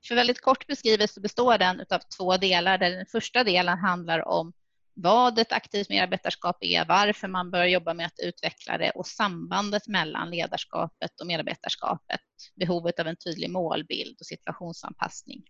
För 0.08 0.15
väldigt 0.15 0.41
kort 0.41 0.67
beskrivet 0.67 1.12
så 1.12 1.22
består 1.22 1.58
den 1.58 1.79
utav 1.79 2.00
två 2.17 2.38
delar 2.38 2.77
där 2.77 2.91
den 2.91 3.06
första 3.06 3.44
delen 3.44 3.77
handlar 3.77 4.27
om 4.27 4.53
vad 5.00 5.39
ett 5.39 5.51
aktivt 5.51 5.89
medarbetarskap 5.89 6.58
är, 6.60 6.86
varför 6.86 7.27
man 7.27 7.51
bör 7.51 7.66
jobba 7.66 7.94
med 7.94 8.06
att 8.06 8.20
utveckla 8.24 8.77
det 8.77 8.92
och 8.92 9.08
sambandet 9.08 9.88
mellan 9.88 10.30
ledarskapet 10.30 11.22
och 11.22 11.27
medarbetarskapet, 11.27 12.22
behovet 12.56 13.00
av 13.00 13.08
en 13.08 13.16
tydlig 13.16 13.50
målbild 13.50 14.18
och 14.20 14.25
situationsanpassning. 14.25 15.44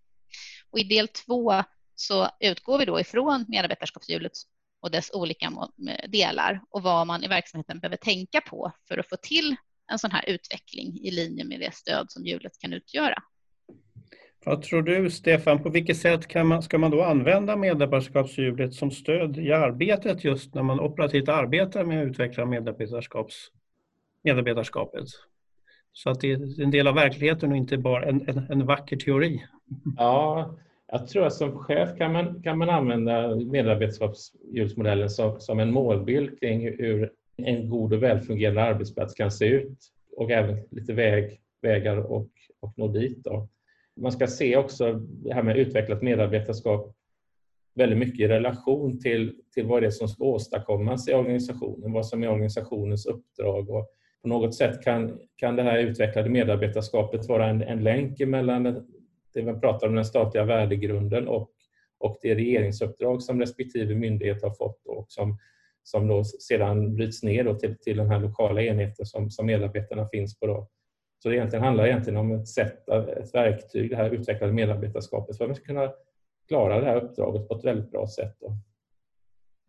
Och 0.72 0.80
I 0.80 0.84
del 0.84 1.08
två 1.08 1.64
så 1.96 2.30
utgår 2.40 2.78
vi 2.78 2.86
då 2.86 3.00
ifrån 3.00 3.46
medarbetarskapshjulet 3.48 4.32
och 4.82 4.92
dess 4.92 5.12
olika 5.14 5.52
delar 6.08 6.62
och 6.70 6.84
vad 6.84 7.08
man 7.08 7.24
i 7.24 7.28
verksamheten 7.28 7.80
behöver 7.80 7.98
tänka 7.98 8.42
på 8.42 8.72
för 8.88 8.98
att 8.98 9.10
få 9.10 9.16
till 9.16 9.56
en 9.92 10.00
sån 10.00 10.12
här 10.12 10.30
utveckling 10.30 11.00
i 11.04 11.12
linje 11.12 11.44
med 11.44 11.60
det 11.60 11.76
stöd 11.76 12.12
som 12.12 12.26
hjulet 12.26 12.60
kan 12.60 12.74
utgöra. 12.74 13.24
Vad 14.48 14.62
tror 14.62 14.82
du, 14.82 15.10
Stefan, 15.10 15.64
på 15.64 15.70
vilket 15.70 15.98
sätt 15.98 16.28
kan 16.28 16.48
man, 16.48 16.62
ska 16.62 16.78
man 16.78 16.92
då 16.92 17.02
använda 17.02 17.56
medarbetarskapshjulet 17.56 18.74
som 18.74 18.92
stöd 18.92 19.38
i 19.38 19.52
arbetet 19.52 20.24
just 20.24 20.56
när 20.56 20.64
man 20.64 20.80
operativt 20.80 21.30
arbetar 21.30 21.84
med 21.84 22.02
att 22.02 22.08
utveckla 22.08 22.46
medarbetarskaps, 22.46 23.52
medarbetarskapet? 24.24 25.04
Så 25.94 26.10
att 26.10 26.22
det 26.22 26.32
är 26.32 26.62
en 26.62 26.72
del 26.72 26.88
av 26.88 26.96
verkligheten 26.96 27.52
och 27.52 27.58
inte 27.58 27.78
bara 27.78 28.06
en, 28.06 28.30
en, 28.30 28.46
en 28.50 28.66
vacker 28.66 28.98
teori. 28.98 29.44
Ja, 29.98 30.56
jag 30.92 31.08
tror 31.08 31.26
att 31.26 31.34
som 31.34 31.60
chef 31.60 31.98
kan 31.98 32.12
man, 32.12 32.44
kan 32.44 32.58
man 32.58 32.70
använda 32.70 33.36
medarbetarskapshjulsmodellen 33.36 35.10
som, 35.10 35.40
som 35.40 35.60
en 35.60 35.72
målbild 35.72 36.40
kring 36.40 36.62
hur 36.62 37.12
en 37.38 37.70
god 37.70 37.94
och 37.94 38.04
välfungerande 38.04 38.64
arbetsplats 38.64 39.14
kan 39.14 39.32
se 39.32 39.46
ut 39.46 39.78
och 40.18 40.32
även 40.32 40.58
lite 40.72 40.94
väg, 40.94 41.40
vägar 41.62 41.98
och, 41.98 42.30
och 42.60 42.74
nå 42.78 42.88
dit. 42.88 43.24
Då. 43.24 43.48
Man 43.98 44.12
ska 44.12 44.28
se 44.28 44.58
också 44.58 44.94
det 44.94 45.34
här 45.34 45.44
med 45.44 45.58
utvecklat 45.58 46.02
medarbetarskap 46.02 46.98
väldigt 47.76 48.00
mycket 48.00 48.20
i 48.20 48.28
relation 48.28 49.00
till, 49.00 49.36
till 49.54 49.66
vad 49.66 49.82
det 49.82 49.86
är 49.86 49.92
som 49.92 50.08
ska 50.08 50.24
åstadkommas 50.24 51.08
i 51.08 51.14
organisationen, 51.14 51.92
vad 51.92 52.08
som 52.08 52.24
är 52.24 52.30
organisationens 52.30 53.06
uppdrag. 53.06 53.70
Och 53.70 53.88
på 54.22 54.28
något 54.28 54.56
sätt 54.56 54.84
kan, 54.84 55.20
kan 55.36 55.56
det 55.56 55.64
här 55.64 55.78
utvecklade 55.78 56.30
medarbetarskapet 56.30 57.28
vara 57.28 57.48
en, 57.48 57.62
en 57.62 57.84
länk 57.84 58.20
mellan 58.20 58.64
det 59.34 59.42
vi 59.42 59.54
pratar 59.54 59.88
om, 59.88 59.96
den 59.96 60.06
statliga 60.06 60.46
värdegrunden 60.46 61.28
och, 61.28 61.52
och 61.98 62.18
det 62.22 62.36
regeringsuppdrag 62.36 63.22
som 63.22 63.40
respektive 63.40 63.96
myndighet 63.96 64.44
har 64.44 64.52
fått 64.52 64.86
och 64.86 65.06
som, 65.10 65.38
som 65.84 66.08
då 66.08 66.24
sedan 66.24 66.96
bryts 66.96 67.24
ner 67.24 67.54
till, 67.54 67.78
till 67.78 67.98
den 67.98 68.10
här 68.10 68.20
lokala 68.20 68.62
enheten 68.62 69.06
som, 69.06 69.30
som 69.30 69.46
medarbetarna 69.46 70.08
finns 70.08 70.40
på. 70.40 70.48
Då. 70.48 70.68
Så 71.20 71.30
det 71.30 71.36
egentligen 71.36 71.66
handlar 71.66 71.86
egentligen 71.86 72.18
om 72.18 72.32
ett 72.32 72.48
sätt, 72.48 72.90
ett 72.90 73.36
verktyg, 73.36 73.90
det 73.90 73.96
här 73.96 74.10
utvecklade 74.10 74.54
medarbetarskapet 74.54 75.38
för 75.38 75.44
att 75.44 75.50
man 75.50 75.56
ska 75.56 75.66
kunna 75.66 75.92
klara 76.48 76.80
det 76.80 76.86
här 76.86 77.04
uppdraget 77.04 77.48
på 77.48 77.56
ett 77.56 77.66
väldigt 77.66 77.92
bra 77.92 78.08
sätt. 78.08 78.38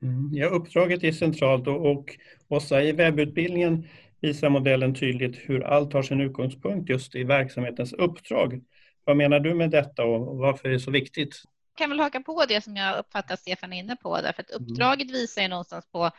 Mm, 0.02 0.31
ja, 0.33 0.47
uppdraget 0.47 1.05
är 1.05 1.12
centralt 1.12 1.69
och, 1.69 1.90
och 1.90 2.17
Åsa, 2.49 2.83
i 2.83 2.93
webbutbildningen 2.93 3.88
visar 4.21 4.49
modellen 4.49 4.95
tydligt 4.95 5.37
hur 5.37 5.64
allt 5.64 5.93
har 5.93 6.02
sin 6.02 6.21
utgångspunkt 6.21 6.90
just 6.90 7.14
i 7.14 7.25
verksamhetens 7.25 7.93
uppdrag. 7.93 8.61
Vad 9.05 9.17
menar 9.17 9.40
du 9.40 9.55
med 9.55 9.71
detta 9.71 10.05
och 10.05 10.37
varför 10.37 10.69
är 10.69 10.73
det 10.73 10.81
så 10.81 10.90
viktigt? 10.90 11.43
Jag 11.73 11.78
kan 11.78 11.90
väl 11.90 12.00
haka 12.00 12.21
på 12.21 12.45
det 12.49 12.64
som 12.64 12.76
jag 12.76 12.99
uppfattar 12.99 13.37
Stefan 13.37 13.73
är 13.73 13.78
inne 13.78 13.97
på, 13.97 14.17
därför 14.17 14.43
att 14.43 14.50
mm. 14.50 14.62
uppdraget 14.62 15.11
visar 15.11 15.43
ju 15.43 15.49
någonstans 15.49 15.88
på 15.93 16.11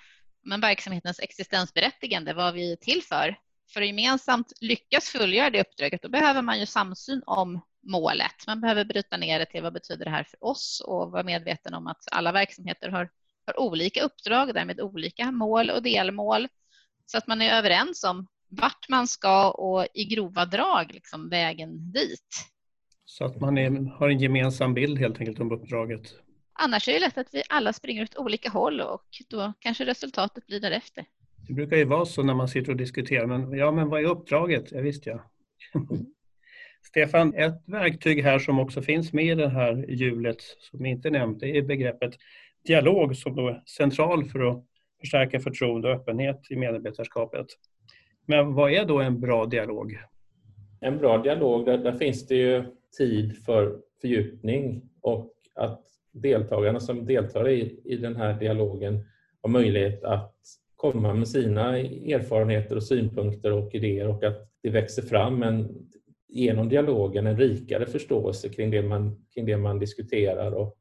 men 0.44 0.62
verksamhetens 0.62 1.20
existensberättigande, 1.20 2.34
vad 2.34 2.54
vi 2.54 2.72
är 2.72 2.76
till 2.76 3.02
för 3.04 3.36
för 3.74 3.82
att 3.82 3.88
gemensamt 3.88 4.54
lyckas 4.62 5.10
fullgöra 5.10 5.50
det 5.50 5.62
uppdraget, 5.62 6.02
då 6.02 6.10
behöver 6.10 6.42
man 6.42 6.60
ju 6.60 6.66
samsyn 6.66 7.22
om 7.26 7.62
målet. 7.84 8.48
Man 8.48 8.62
behöver 8.62 8.86
bryta 8.86 9.18
ner 9.18 9.40
det 9.40 9.46
till 9.46 9.64
vad 9.64 9.74
betyder 9.74 10.06
det 10.06 10.12
här 10.12 10.24
för 10.24 10.44
oss 10.44 10.82
och 10.88 11.12
vara 11.12 11.24
medveten 11.24 11.74
om 11.74 11.88
att 11.88 12.04
alla 12.12 12.32
verksamheter 12.32 12.90
har, 12.90 13.10
har 13.46 13.60
olika 13.60 14.04
uppdrag, 14.04 14.54
därmed 14.54 14.82
olika 14.82 15.32
mål 15.32 15.70
och 15.70 15.84
delmål, 15.84 16.48
så 17.06 17.18
att 17.18 17.28
man 17.28 17.42
är 17.42 17.58
överens 17.58 18.04
om 18.04 18.28
vart 18.50 18.90
man 18.90 19.08
ska 19.08 19.52
och 19.52 19.88
i 19.94 20.06
grova 20.06 20.46
drag 20.46 20.92
liksom 20.94 21.30
vägen 21.30 21.92
dit. 21.92 22.46
Så 23.06 23.26
att 23.26 23.42
man 23.42 23.58
är, 23.58 23.98
har 24.00 24.10
en 24.10 24.20
gemensam 24.20 24.74
bild 24.74 25.00
helt 25.00 25.20
enkelt 25.20 25.40
om 25.40 25.52
uppdraget. 25.52 26.16
Annars 26.54 26.88
är 26.88 26.94
det 26.94 27.00
lätt 27.00 27.18
att 27.18 27.34
vi 27.34 27.44
alla 27.50 27.74
springer 27.74 28.04
åt 28.04 28.16
olika 28.16 28.50
håll 28.50 28.82
och 28.82 29.06
då 29.30 29.54
kanske 29.60 29.86
resultatet 29.86 30.48
blir 30.48 30.60
därefter. 30.60 31.06
Det 31.50 31.53
brukar 31.53 31.77
ju 31.77 31.86
vara 31.86 32.06
så 32.06 32.24
när 32.24 32.34
man 32.34 32.48
sitter 32.48 32.72
och 32.72 32.77
diskuterar, 32.77 33.25
men 33.25 33.58
ja, 33.58 33.72
men 33.72 33.89
vad 33.89 34.01
är 34.01 34.06
uppdraget? 34.06 34.72
Ja, 34.72 34.82
visst 34.82 35.06
ja. 35.06 35.32
Stefan, 36.82 37.34
ett 37.34 37.63
verktyg 37.65 38.24
här 38.24 38.39
som 38.39 38.60
också 38.60 38.82
finns 38.82 39.13
med 39.13 39.25
i 39.25 39.36
det 39.36 39.50
här 39.50 39.86
hjulet 39.88 40.38
som 40.60 40.86
inte 40.86 41.10
nämnt, 41.10 41.39
det 41.39 41.58
är 41.58 41.62
begreppet 41.62 42.13
dialog 42.65 43.15
som 43.15 43.36
då 43.36 43.48
är 43.48 43.63
central 43.65 44.25
för 44.25 44.39
att 44.51 44.65
förstärka 45.00 45.39
förtroende 45.39 45.88
och 45.88 45.96
öppenhet 45.96 46.41
i 46.50 46.56
medarbetarskapet. 46.56 47.48
Men 48.25 48.53
vad 48.53 48.72
är 48.72 48.86
då 48.86 49.00
en 49.00 49.20
bra 49.20 49.46
dialog? 49.46 50.00
En 50.82 50.98
bra 50.98 51.18
dialog, 51.18 51.65
där, 51.65 51.77
där 51.77 51.94
finns 51.94 52.27
det 52.27 52.36
ju 52.36 52.63
tid 52.98 53.46
för 53.46 53.79
fördjupning 54.01 54.89
och 55.01 55.34
att 55.56 55.86
deltagarna 56.12 56.79
som 56.79 57.06
deltar 57.06 57.50
i, 57.50 57.82
i 57.86 57.96
den 57.96 58.15
här 58.15 58.39
dialogen 58.39 59.06
har 59.41 59.50
möjlighet 59.50 60.03
att 60.03 60.36
komma 60.80 61.14
med 61.14 61.28
sina 61.28 61.78
erfarenheter 61.78 62.76
och 62.76 62.84
synpunkter 62.84 63.52
och 63.52 63.76
idéer 63.76 64.08
och 64.08 64.24
att 64.24 64.50
det 64.64 64.70
växer 64.70 65.02
fram 65.02 65.44
en, 65.44 65.88
genom 66.28 66.70
dialogen 66.70 67.28
en 67.28 67.38
rikare 67.38 67.86
förståelse 67.86 68.50
kring 68.50 68.72
det, 68.72 68.82
man, 68.82 69.26
kring 69.34 69.46
det 69.46 69.58
man 69.58 69.80
diskuterar 69.80 70.52
och 70.52 70.78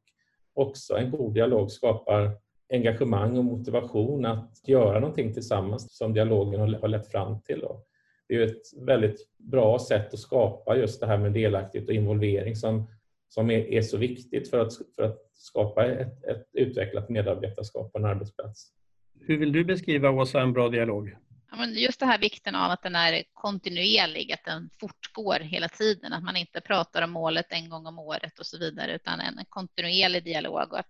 också 0.55 0.97
en 0.97 1.11
god 1.11 1.35
dialog 1.35 1.71
skapar 1.71 2.31
engagemang 2.73 3.38
och 3.38 3.45
motivation 3.45 4.26
att 4.26 4.69
göra 4.69 5.00
någonting 5.00 5.35
tillsammans 5.35 5.97
som 5.97 6.14
dialogen 6.14 6.61
har 6.61 6.88
lett 6.88 7.11
fram 7.11 7.43
till. 7.43 7.61
Då. 7.61 7.85
Det 8.28 8.35
är 8.35 8.47
ett 8.47 8.87
väldigt 8.87 9.28
bra 9.37 9.78
sätt 9.78 10.14
att 10.14 10.21
skapa 10.21 10.76
just 10.76 11.00
det 11.00 11.07
här 11.07 11.19
med 11.19 11.33
delaktighet 11.33 11.88
och 11.88 11.95
involvering 11.95 12.57
som, 12.57 12.87
som 13.28 13.50
är, 13.50 13.59
är 13.59 13.83
så 13.83 13.97
viktigt 13.97 14.50
för 14.50 14.59
att, 14.59 14.73
för 14.97 15.02
att 15.02 15.19
skapa 15.33 15.87
ett, 15.87 16.25
ett 16.25 16.47
utvecklat 16.52 17.09
medarbetarskap 17.09 17.93
på 17.93 17.99
en 17.99 18.05
arbetsplats. 18.05 18.77
Hur 19.20 19.38
vill 19.38 19.52
du 19.52 19.64
beskriva 19.64 20.10
Åsa 20.10 20.40
en 20.40 20.52
bra 20.52 20.68
dialog? 20.68 21.16
Ja, 21.50 21.56
men 21.56 21.75
just 21.75 22.00
det 22.00 22.06
här 22.06 22.18
vikten 22.18 22.54
av 22.54 22.70
att 22.70 22.82
den 22.82 22.96
är 22.96 23.22
kontinuerlig, 23.32 24.32
att 24.32 24.44
den 24.44 24.70
fortgår 24.80 25.40
hela 25.40 25.68
tiden, 25.68 26.12
att 26.12 26.25
man 26.25 26.37
inte 26.37 26.60
pratar 26.60 27.02
om 27.02 27.10
målet 27.10 27.52
en 27.52 27.68
gång 27.68 27.87
om 27.87 27.98
året 27.98 28.38
och 28.38 28.46
så 28.46 28.58
vidare, 28.58 28.94
utan 28.94 29.20
en 29.20 29.44
kontinuerlig 29.48 30.25
dialog. 30.25 30.72
Och 30.72 30.78
att, 30.78 30.88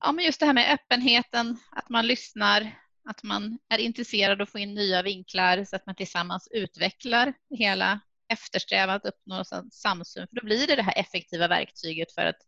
ja, 0.00 0.12
men 0.12 0.24
just 0.24 0.40
det 0.40 0.46
här 0.46 0.52
med 0.52 0.72
öppenheten, 0.74 1.58
att 1.70 1.88
man 1.88 2.06
lyssnar, 2.06 2.70
att 3.04 3.22
man 3.22 3.58
är 3.68 3.78
intresserad 3.78 4.40
av 4.40 4.42
att 4.42 4.52
få 4.52 4.58
in 4.58 4.74
nya 4.74 5.02
vinklar 5.02 5.64
så 5.64 5.76
att 5.76 5.86
man 5.86 5.94
tillsammans 5.94 6.48
utvecklar 6.50 7.32
hela 7.50 8.00
eftersträva 8.28 8.94
att 8.94 9.04
uppnå 9.04 9.44
samsyn, 9.70 10.26
för 10.28 10.36
då 10.36 10.44
blir 10.44 10.66
det 10.66 10.76
det 10.76 10.82
här 10.82 10.98
effektiva 10.98 11.48
verktyget 11.48 12.12
för 12.12 12.26
att 12.26 12.38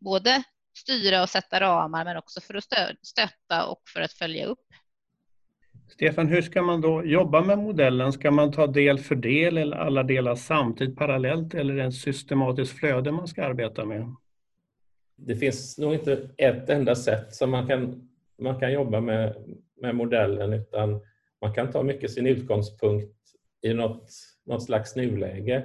både 0.00 0.42
styra 0.76 1.22
och 1.22 1.28
sätta 1.28 1.60
ramar, 1.60 2.04
men 2.04 2.16
också 2.16 2.40
för 2.40 2.54
att 2.54 2.64
stötta 3.02 3.66
och 3.66 3.82
för 3.94 4.00
att 4.00 4.12
följa 4.12 4.46
upp. 4.46 4.58
Stefan, 5.88 6.26
hur 6.26 6.42
ska 6.42 6.62
man 6.62 6.80
då 6.80 7.04
jobba 7.04 7.40
med 7.40 7.58
modellen? 7.58 8.12
Ska 8.12 8.30
man 8.30 8.52
ta 8.52 8.66
del 8.66 8.98
för 8.98 9.14
del 9.14 9.58
eller 9.58 9.76
alla 9.76 10.02
delar 10.02 10.34
samtidigt 10.34 10.96
parallellt 10.96 11.54
eller 11.54 11.74
är 11.74 11.78
det 11.78 11.84
ett 11.84 11.94
systematiskt 11.94 12.78
flöde 12.78 13.12
man 13.12 13.28
ska 13.28 13.44
arbeta 13.44 13.84
med? 13.84 14.14
Det 15.16 15.36
finns 15.36 15.78
nog 15.78 15.94
inte 15.94 16.30
ett 16.36 16.68
enda 16.68 16.94
sätt 16.94 17.34
som 17.34 17.50
man 17.50 17.66
kan, 17.66 18.08
man 18.38 18.60
kan 18.60 18.72
jobba 18.72 19.00
med, 19.00 19.34
med 19.80 19.94
modellen 19.94 20.52
utan 20.52 21.00
man 21.40 21.54
kan 21.54 21.72
ta 21.72 21.82
mycket 21.82 22.10
sin 22.10 22.26
utgångspunkt 22.26 23.16
i 23.62 23.74
något, 23.74 24.10
något 24.46 24.62
slags 24.62 24.96
nuläge. 24.96 25.64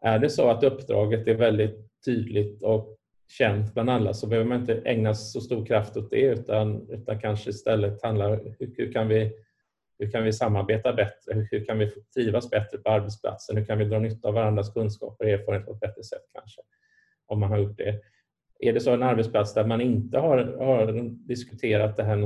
Är 0.00 0.18
det 0.18 0.30
så 0.30 0.50
att 0.50 0.64
uppdraget 0.64 1.28
är 1.28 1.34
väldigt 1.34 1.90
tydligt 2.04 2.62
och 2.62 2.98
känt 3.28 3.74
bland 3.74 3.90
alla 3.90 4.14
så 4.14 4.26
behöver 4.26 4.48
man 4.48 4.60
inte 4.60 4.82
ägna 4.84 5.14
så 5.14 5.40
stor 5.40 5.66
kraft 5.66 5.96
åt 5.96 6.10
det 6.10 6.20
utan, 6.20 6.90
utan 6.90 7.20
kanske 7.20 7.50
istället 7.50 8.02
handlar 8.02 8.36
hur, 8.58 8.74
hur 8.76 8.92
kan 8.92 9.08
vi 9.08 9.32
hur 9.98 10.10
kan 10.10 10.24
vi 10.24 10.32
samarbeta 10.32 10.92
bättre? 10.92 11.46
Hur 11.50 11.64
kan 11.64 11.78
vi 11.78 11.90
trivas 12.14 12.50
bättre 12.50 12.78
på 12.78 12.90
arbetsplatsen? 12.90 13.56
Hur 13.56 13.64
kan 13.64 13.78
vi 13.78 13.84
dra 13.84 13.98
nytta 13.98 14.28
av 14.28 14.34
varandras 14.34 14.72
kunskaper 14.72 15.24
och 15.24 15.30
erfarenhet 15.30 15.66
på 15.66 15.72
ett 15.72 15.80
bättre 15.80 16.04
sätt 16.04 16.22
kanske? 16.34 16.60
Om 17.26 17.40
man 17.40 17.50
har 17.50 17.58
gjort 17.58 17.78
det. 17.78 18.00
Är 18.58 18.72
det 18.72 18.80
så 18.80 18.92
en 18.92 19.02
arbetsplats 19.02 19.54
där 19.54 19.66
man 19.66 19.80
inte 19.80 20.18
har, 20.18 20.38
har 20.38 20.92
diskuterat 21.28 21.96
det 21.96 22.02
här, 22.02 22.16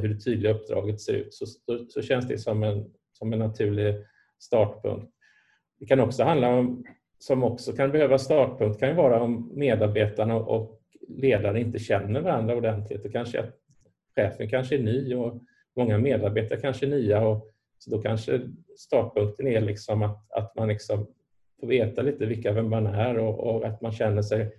hur 0.00 0.08
det 0.08 0.20
tydliga 0.20 0.52
uppdraget 0.52 1.00
ser 1.00 1.12
ut, 1.12 1.34
så, 1.34 1.46
så, 1.46 1.86
så 1.88 2.02
känns 2.02 2.28
det 2.28 2.38
som 2.38 2.62
en, 2.62 2.90
som 3.12 3.32
en 3.32 3.38
naturlig 3.38 4.04
startpunkt. 4.38 5.12
Det 5.78 5.86
kan 5.86 6.00
också 6.00 6.24
handla 6.24 6.48
om, 6.48 6.84
som 7.22 7.44
också 7.44 7.72
kan 7.72 7.92
behöva 7.92 8.18
startpunkt, 8.18 8.80
kan 8.80 8.88
ju 8.88 8.94
vara 8.94 9.20
om 9.20 9.50
medarbetarna 9.54 10.36
och 10.36 10.80
ledare 11.08 11.60
inte 11.60 11.78
känner 11.78 12.20
varandra 12.20 12.56
ordentligt. 12.56 13.02
Det 13.02 13.08
kanske 13.08 13.44
chefen 14.14 14.48
kanske 14.48 14.74
är 14.74 14.82
ny 14.82 15.14
och 15.14 15.42
många 15.76 15.98
medarbetare 15.98 16.60
kanske 16.60 16.86
är 16.86 16.90
nya 16.90 17.26
och 17.26 17.50
så 17.78 17.90
då 17.90 18.02
kanske 18.02 18.40
startpunkten 18.78 19.46
är 19.46 19.60
liksom 19.60 20.02
att, 20.02 20.32
att 20.32 20.56
man 20.56 20.68
liksom 20.68 21.06
får 21.60 21.66
veta 21.66 22.02
lite 22.02 22.26
vilka 22.26 22.52
vem 22.52 22.70
man 22.70 22.86
är 22.86 23.18
och, 23.18 23.40
och 23.40 23.64
att 23.66 23.80
man 23.80 23.92
känner 23.92 24.22
sig 24.22 24.52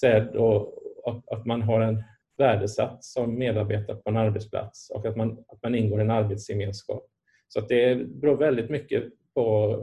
sedd 0.00 0.36
och, 0.36 0.78
och, 1.04 1.32
att 1.32 1.46
man 1.46 1.62
har 1.62 1.80
en 1.80 2.02
värdesatt 2.38 3.04
som 3.04 3.38
medarbetare 3.38 3.96
på 3.96 4.10
en 4.10 4.16
arbetsplats 4.16 4.90
och 4.90 5.06
att 5.06 5.16
man, 5.16 5.44
att 5.48 5.62
man 5.62 5.74
ingår 5.74 6.00
i 6.00 6.02
en 6.02 6.10
arbetsgemenskap. 6.10 7.06
Så 7.48 7.58
att 7.58 7.68
det 7.68 8.08
beror 8.08 8.36
väldigt 8.36 8.70
mycket 8.70 9.04
på 9.34 9.76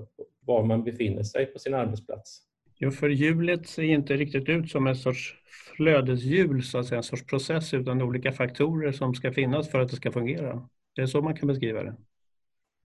var 0.46 0.64
man 0.64 0.84
befinner 0.84 1.24
sig 1.24 1.46
på 1.46 1.60
sin 1.60 1.74
arbetsplats. 1.74 2.42
Jo, 2.76 2.92
för 2.92 3.10
hjulet 3.10 3.68
ser 3.68 3.84
inte 3.84 4.16
riktigt 4.16 4.50
ut 4.50 4.72
som 4.72 4.88
en 4.88 4.96
sorts 4.96 5.36
flödeshjul, 5.78 6.64
så 6.64 6.78
att 6.78 6.86
säga, 6.86 6.98
en 6.98 7.04
sorts 7.04 7.26
process, 7.26 7.74
utan 7.74 8.02
olika 8.02 8.32
faktorer 8.32 8.92
som 8.92 9.16
ska 9.16 9.32
finnas 9.32 9.70
för 9.70 9.80
att 9.80 9.90
det 9.90 9.96
ska 9.96 10.12
fungera. 10.12 10.70
Det 10.96 11.02
är 11.02 11.06
så 11.06 11.22
man 11.22 11.36
kan 11.36 11.48
beskriva 11.48 11.84
det. 11.84 11.96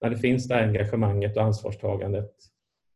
När 0.01 0.09
det 0.09 0.17
finns 0.17 0.47
det 0.47 0.55
engagemanget 0.55 1.37
och 1.37 1.43
ansvarstagandet 1.43 2.31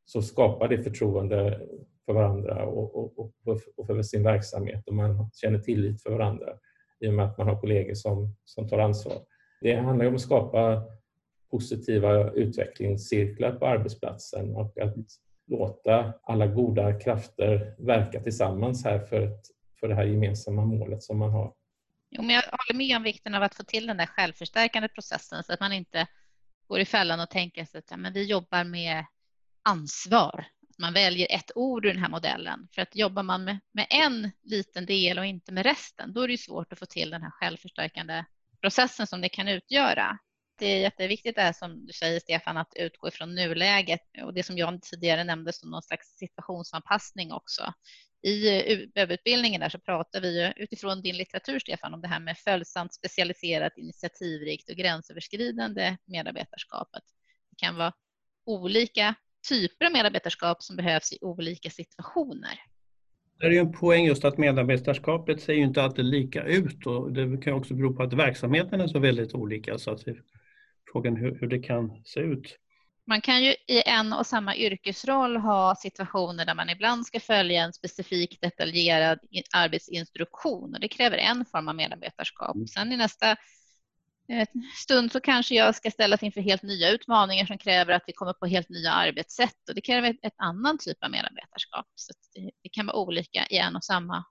så 0.05 0.21
skapar 0.21 0.67
det 0.67 0.83
förtroende 0.83 1.61
för 2.05 2.13
varandra 2.13 2.65
och, 2.65 3.17
och, 3.17 3.31
och, 3.75 3.87
för 3.87 4.01
sin 4.01 4.23
verksamhet 4.23 4.87
och 4.87 4.93
man 4.93 5.29
känner 5.33 5.59
tillit 5.59 6.03
för 6.03 6.11
varandra 6.11 6.47
i 6.99 7.07
och 7.07 7.13
med 7.13 7.25
att 7.25 7.37
man 7.37 7.47
har 7.47 7.59
kollegor 7.59 7.93
som, 7.93 8.35
som 8.45 8.69
tar 8.69 8.79
ansvar. 8.79 9.17
Det 9.61 9.75
handlar 9.75 10.05
om 10.05 10.15
att 10.15 10.21
skapa 10.21 10.83
positiva 11.53 12.31
utvecklingscirklar 12.31 13.51
på 13.51 13.67
arbetsplatsen 13.67 14.55
och 14.55 14.77
att 14.79 14.95
låta 15.47 16.13
alla 16.23 16.47
goda 16.47 16.99
krafter 16.99 17.75
verka 17.77 18.19
tillsammans 18.19 18.85
här 18.85 18.99
för, 18.99 19.21
ett, 19.21 19.41
för 19.79 19.87
det 19.87 19.95
här 19.95 20.03
gemensamma 20.03 20.65
målet 20.65 21.03
som 21.03 21.17
man 21.17 21.31
har. 21.31 21.53
Jo, 22.09 22.21
men 22.21 22.35
jag 22.35 22.41
håller 22.41 22.77
med 22.77 22.97
om 22.97 23.03
vikten 23.03 23.35
av 23.35 23.43
att 23.43 23.55
få 23.55 23.63
till 23.63 23.87
den 23.87 23.97
där 23.97 24.05
självförstärkande 24.05 24.89
processen 24.89 25.43
så 25.43 25.53
att 25.53 25.59
man 25.59 25.73
inte 25.73 26.07
går 26.67 26.79
i 26.79 26.85
fällan 26.85 27.19
och 27.19 27.29
tänker 27.29 27.65
sig 27.65 27.79
att 27.79 27.91
ja, 27.91 27.97
men 27.97 28.13
vi 28.13 28.23
jobbar 28.23 28.63
med 28.63 29.05
ansvar. 29.63 30.45
Att 30.69 30.79
man 30.79 30.93
väljer 30.93 31.27
ett 31.31 31.51
ord 31.55 31.85
ur 31.85 31.93
den 31.93 32.03
här 32.03 32.09
modellen. 32.09 32.67
För 32.75 32.81
att 32.81 32.95
jobbar 32.95 33.23
man 33.23 33.43
med, 33.43 33.59
med 33.71 33.87
en 33.89 34.31
liten 34.43 34.85
del 34.85 35.19
och 35.19 35.25
inte 35.25 35.51
med 35.51 35.65
resten, 35.65 36.13
då 36.13 36.21
är 36.21 36.27
det 36.27 36.37
svårt 36.37 36.73
att 36.73 36.79
få 36.79 36.85
till 36.85 37.09
den 37.09 37.21
här 37.21 37.31
självförstärkande 37.31 38.25
processen 38.61 39.07
som 39.07 39.21
det 39.21 39.29
kan 39.29 39.47
utgöra 39.47 40.17
det 40.59 40.65
är 40.65 40.79
jätteviktigt 40.79 41.35
det 41.35 41.41
här 41.41 41.53
som 41.53 41.85
du 41.85 41.93
säger 41.93 42.19
Stefan, 42.19 42.57
att 42.57 42.73
utgå 42.75 43.07
ifrån 43.07 43.35
nuläget 43.35 44.01
och 44.23 44.33
det 44.33 44.43
som 44.43 44.57
jag 44.57 44.81
tidigare 44.81 45.23
nämnde 45.23 45.53
som 45.53 45.71
någon 45.71 45.83
slags 45.83 46.17
situationsanpassning 46.17 47.31
också. 47.31 47.73
I 48.21 48.47
eh, 48.73 48.79
webbutbildningen 48.95 49.61
där 49.61 49.69
så 49.69 49.79
pratar 49.79 50.21
vi 50.21 50.53
utifrån 50.55 51.01
din 51.01 51.17
litteratur 51.17 51.59
Stefan 51.59 51.93
om 51.93 52.01
det 52.01 52.07
här 52.07 52.19
med 52.19 52.37
följsamt, 52.37 52.93
specialiserat, 52.93 53.77
initiativrikt 53.77 54.69
och 54.69 54.75
gränsöverskridande 54.75 55.97
medarbetarskapet. 56.05 57.03
Det 57.49 57.55
kan 57.65 57.75
vara 57.75 57.93
olika 58.45 59.15
typer 59.49 59.85
av 59.85 59.91
medarbetarskap 59.91 60.63
som 60.63 60.75
behövs 60.75 61.13
i 61.13 61.17
olika 61.21 61.69
situationer. 61.69 62.59
Det 63.39 63.45
är 63.45 63.51
ju 63.51 63.57
en 63.57 63.71
poäng 63.71 64.05
just 64.05 64.25
att 64.25 64.37
medarbetarskapet 64.37 65.41
ser 65.41 65.53
ju 65.53 65.63
inte 65.63 65.83
alltid 65.83 66.05
lika 66.05 66.43
ut 66.43 66.85
och 66.85 67.13
det 67.13 67.37
kan 67.37 67.53
också 67.53 67.73
bero 67.73 67.93
på 67.95 68.03
att 68.03 68.13
verksamheten 68.13 68.81
är 68.81 68.87
så 68.87 68.99
väldigt 68.99 69.33
olika 69.33 69.77
så 69.77 69.91
att 69.91 70.03
frågan 70.91 71.15
hur, 71.15 71.39
hur 71.39 71.47
det 71.47 71.59
kan 71.59 72.01
se 72.05 72.19
ut. 72.19 72.57
Man 73.07 73.21
kan 73.21 73.43
ju 73.43 73.51
i 73.51 73.83
en 73.85 74.13
och 74.13 74.27
samma 74.27 74.55
yrkesroll 74.55 75.37
ha 75.37 75.75
situationer 75.75 76.45
där 76.45 76.55
man 76.55 76.69
ibland 76.69 77.05
ska 77.05 77.19
följa 77.19 77.63
en 77.63 77.73
specifik 77.73 78.41
detaljerad 78.41 79.19
arbetsinstruktion 79.55 80.73
och 80.73 80.79
det 80.79 80.87
kräver 80.87 81.17
en 81.17 81.45
form 81.45 81.67
av 81.67 81.75
medarbetarskap. 81.75 82.55
Mm. 82.55 82.67
Sen 82.67 82.91
i 82.91 82.97
nästa 82.97 83.31
eh, 84.27 84.47
stund 84.83 85.11
så 85.11 85.19
kanske 85.19 85.55
jag 85.55 85.75
ska 85.75 85.91
ställas 85.91 86.23
inför 86.23 86.41
helt 86.41 86.63
nya 86.63 86.89
utmaningar 86.89 87.45
som 87.45 87.57
kräver 87.57 87.93
att 87.93 88.03
vi 88.07 88.13
kommer 88.13 88.33
på 88.33 88.45
helt 88.45 88.69
nya 88.69 88.91
arbetssätt 88.91 89.69
och 89.69 89.75
det 89.75 89.81
kräver 89.81 90.17
ett 90.21 90.35
annan 90.37 90.77
typ 90.77 91.03
av 91.03 91.11
medarbetarskap. 91.11 91.87
Så 91.95 92.13
det 92.63 92.69
kan 92.69 92.85
vara 92.85 92.97
olika 92.97 93.45
i 93.49 93.57
en 93.57 93.75
och 93.75 93.83
samma 93.83 94.23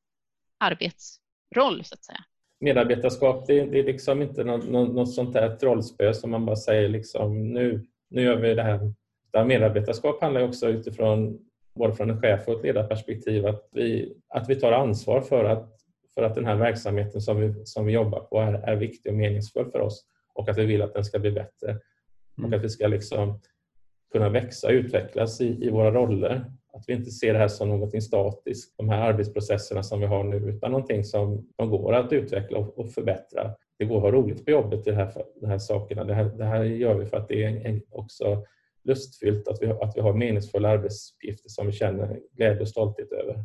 arbetsroll 0.58 1.84
så 1.84 1.94
att 1.94 2.04
säga 2.04 2.24
medarbetarskap, 2.62 3.46
det, 3.46 3.64
det 3.64 3.78
är 3.78 3.84
liksom 3.84 4.22
inte 4.22 4.44
något, 4.44 4.68
något, 4.68 5.12
sånt 5.12 5.32
där 5.32 5.56
trollspö 5.56 6.14
som 6.14 6.30
man 6.30 6.46
bara 6.46 6.56
säger 6.56 6.88
liksom 6.88 7.52
nu, 7.52 7.86
nu 8.10 8.22
gör 8.22 8.36
vi 8.36 8.54
det 8.54 8.62
här. 8.62 8.92
Utan 9.28 9.48
medarbetarskap 9.48 10.20
handlar 10.20 10.42
också 10.42 10.68
utifrån 10.68 11.38
både 11.74 11.94
från 11.94 12.10
en 12.10 12.20
chef 12.20 12.48
och 12.48 12.54
ett 12.54 12.62
ledarperspektiv 12.62 13.46
att 13.46 13.68
vi, 13.72 14.16
att 14.28 14.48
vi 14.48 14.56
tar 14.56 14.72
ansvar 14.72 15.20
för 15.20 15.44
att, 15.44 15.70
för 16.14 16.22
att 16.22 16.34
den 16.34 16.46
här 16.46 16.56
verksamheten 16.56 17.20
som 17.20 17.40
vi, 17.40 17.66
som 17.66 17.86
vi 17.86 17.92
jobbar 17.92 18.20
på 18.20 18.40
är, 18.40 18.52
är 18.52 18.76
viktig 18.76 19.12
och 19.12 19.18
meningsfull 19.18 19.70
för 19.70 19.80
oss 19.80 20.04
och 20.34 20.48
att 20.48 20.58
vi 20.58 20.66
vill 20.66 20.82
att 20.82 20.94
den 20.94 21.04
ska 21.04 21.18
bli 21.18 21.30
bättre. 21.30 21.70
Mm. 22.38 22.50
Och 22.50 22.58
att 22.58 22.64
vi 22.64 22.68
ska 22.68 22.86
liksom 22.86 23.40
kunna 24.12 24.28
växa 24.28 24.66
och 24.66 24.72
utvecklas 24.72 25.40
i, 25.40 25.66
i 25.66 25.70
våra 25.70 25.90
roller 25.90 26.44
att 26.72 26.84
vi 26.86 26.92
inte 26.92 27.10
ser 27.10 27.32
det 27.32 27.38
här 27.38 27.48
som 27.48 27.68
någonting 27.68 28.00
statiskt, 28.00 28.76
de 28.76 28.88
här 28.88 29.08
arbetsprocesserna 29.08 29.82
som 29.82 30.00
vi 30.00 30.06
har 30.06 30.24
nu, 30.24 30.36
utan 30.36 30.70
någonting 30.70 31.04
som, 31.04 31.46
som 31.56 31.70
går 31.70 31.92
att 31.92 32.12
utveckla 32.12 32.58
och, 32.58 32.92
förbättra. 32.92 33.54
Det 33.78 33.84
går 33.84 33.96
att 33.96 34.02
ha 34.02 34.10
roligt 34.10 34.44
på 34.44 34.50
jobbet, 34.50 34.84
det 34.84 34.94
här, 34.94 35.12
de 35.40 35.46
här 35.46 35.58
sakerna. 35.58 36.04
Det 36.04 36.14
här, 36.14 36.24
det 36.24 36.44
här 36.44 36.64
gör 36.64 36.94
vi 36.94 37.06
för 37.06 37.16
att 37.16 37.28
det 37.28 37.44
är 37.44 37.66
en, 37.66 37.82
också 37.90 38.44
lustfyllt, 38.84 39.48
att 39.48 39.62
vi, 39.62 39.66
att 39.66 39.96
vi 39.96 40.00
har 40.00 40.14
meningsfulla 40.14 40.68
arbetsuppgifter 40.68 41.48
som 41.48 41.66
vi 41.66 41.72
känner 41.72 42.20
glädje 42.36 42.60
och 42.60 42.68
stolthet 42.68 43.12
över. 43.12 43.44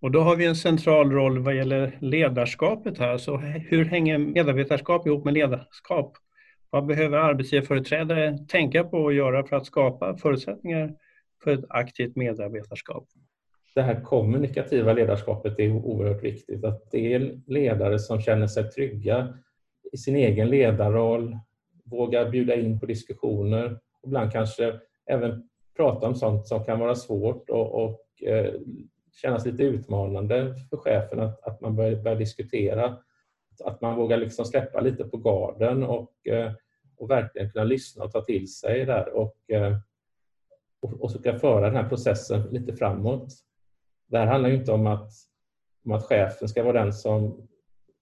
Och 0.00 0.10
då 0.10 0.20
har 0.20 0.36
vi 0.36 0.46
en 0.46 0.56
central 0.56 1.12
roll 1.12 1.38
vad 1.38 1.56
gäller 1.56 1.98
ledarskapet 2.00 2.98
här. 2.98 3.18
Så 3.18 3.36
hur 3.36 3.84
hänger 3.84 4.18
medarbetarskap 4.18 5.06
ihop 5.06 5.24
med 5.24 5.34
ledarskap? 5.34 6.16
Vad 6.70 6.86
behöver 6.86 7.18
arbetsgivarföreträdare 7.18 8.38
tänka 8.48 8.84
på 8.84 8.98
och 8.98 9.14
göra 9.14 9.46
för 9.46 9.56
att 9.56 9.66
skapa 9.66 10.16
förutsättningar 10.16 10.94
för 11.44 11.50
ett 11.50 11.64
aktivt 11.68 12.16
medarbetarskap. 12.16 13.08
Det 13.74 13.82
här 13.82 14.00
kommunikativa 14.00 14.92
ledarskapet 14.92 15.58
är 15.58 15.72
oerhört 15.72 16.22
viktigt. 16.22 16.64
Att 16.64 16.90
det 16.90 17.14
är 17.14 17.40
ledare 17.46 17.98
som 17.98 18.20
känner 18.20 18.46
sig 18.46 18.70
trygga 18.70 19.38
i 19.92 19.96
sin 19.96 20.16
egen 20.16 20.48
ledarroll, 20.48 21.38
vågar 21.84 22.30
bjuda 22.30 22.54
in 22.54 22.80
på 22.80 22.86
diskussioner, 22.86 23.78
ibland 24.06 24.32
kanske 24.32 24.80
även 25.06 25.48
prata 25.76 26.06
om 26.06 26.14
sånt 26.14 26.46
som 26.46 26.64
kan 26.64 26.78
vara 26.78 26.94
svårt 26.94 27.50
och, 27.50 27.84
och 27.84 28.22
eh, 28.22 28.54
kännas 29.12 29.46
lite 29.46 29.62
utmanande 29.62 30.54
för 30.70 30.76
chefen 30.76 31.20
att, 31.20 31.42
att 31.42 31.60
man 31.60 31.76
börjar, 31.76 32.02
börjar 32.02 32.18
diskutera. 32.18 32.98
Att 33.64 33.80
man 33.80 33.96
vågar 33.96 34.16
liksom 34.16 34.44
släppa 34.44 34.80
lite 34.80 35.04
på 35.04 35.16
garden 35.16 35.82
och, 35.82 36.26
eh, 36.26 36.52
och 36.96 37.10
verkligen 37.10 37.50
kunna 37.50 37.64
lyssna 37.64 38.04
och 38.04 38.12
ta 38.12 38.20
till 38.20 38.52
sig 38.52 38.84
där 38.84 39.16
och, 39.16 39.50
eh, 39.50 39.76
och, 40.84 40.92
och 41.00 41.12
försöka 41.12 41.38
föra 41.38 41.66
den 41.66 41.76
här 41.76 41.88
processen 41.88 42.42
lite 42.50 42.76
framåt. 42.76 43.28
Det 44.06 44.18
här 44.18 44.26
handlar 44.26 44.50
ju 44.50 44.56
inte 44.56 44.72
om 44.72 44.86
att, 44.86 45.10
om 45.84 45.92
att 45.92 46.04
chefen 46.04 46.48
ska 46.48 46.62
vara 46.62 46.84
den 46.84 46.92
som, 46.92 47.48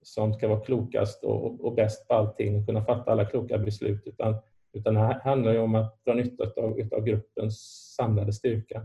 som 0.02 0.34
ska 0.34 0.48
vara 0.48 0.60
klokast 0.60 1.24
och, 1.24 1.64
och 1.64 1.74
bäst 1.74 2.08
på 2.08 2.14
allting 2.14 2.56
och 2.56 2.66
kunna 2.66 2.84
fatta 2.84 3.12
alla 3.12 3.24
kloka 3.24 3.58
beslut 3.58 4.02
utan, 4.06 4.34
utan 4.72 4.94
det 4.94 5.00
här 5.00 5.20
handlar 5.20 5.52
ju 5.52 5.58
om 5.58 5.74
att 5.74 6.04
dra 6.04 6.14
nytta 6.14 6.44
av, 6.56 6.88
av 6.92 7.04
gruppens 7.04 7.60
samlade 7.96 8.32
styrka. 8.32 8.82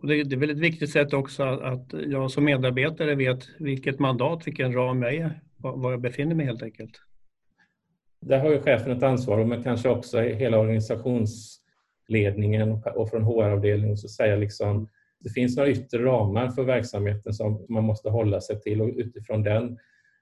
Och 0.00 0.06
det, 0.06 0.14
är 0.14 0.36
väl 0.36 0.50
ett 0.50 0.58
viktigt 0.58 0.90
sätt 0.90 1.12
också 1.12 1.42
att 1.42 1.92
jag 1.92 2.30
som 2.30 2.44
medarbetare 2.44 3.14
vet 3.14 3.48
vilket 3.58 3.98
mandat, 3.98 4.46
vilken 4.46 4.72
ram 4.72 5.02
jag 5.02 5.14
är, 5.14 5.40
var 5.56 5.90
jag 5.90 6.00
befinner 6.00 6.34
mig 6.34 6.46
helt 6.46 6.62
enkelt. 6.62 7.00
Där 8.20 8.38
har 8.38 8.50
ju 8.50 8.60
chefen 8.60 8.92
ett 8.92 9.02
ansvar, 9.02 9.44
men 9.44 9.62
kanske 9.62 9.88
också 9.88 10.20
hela 10.20 10.58
ledningen 12.08 12.82
och 12.94 13.10
från 13.10 13.22
HR-avdelningen 13.22 13.96
så 13.96 14.08
säga 14.08 14.36
liksom 14.36 14.88
det 15.20 15.30
finns 15.30 15.56
några 15.56 15.70
yttre 15.70 16.04
ramar 16.04 16.48
för 16.48 16.64
verksamheten 16.64 17.32
som 17.32 17.66
man 17.68 17.84
måste 17.84 18.10
hålla 18.10 18.40
sig 18.40 18.60
till 18.60 18.82
och 18.82 18.90
utifrån 18.96 19.42
den 19.42 19.78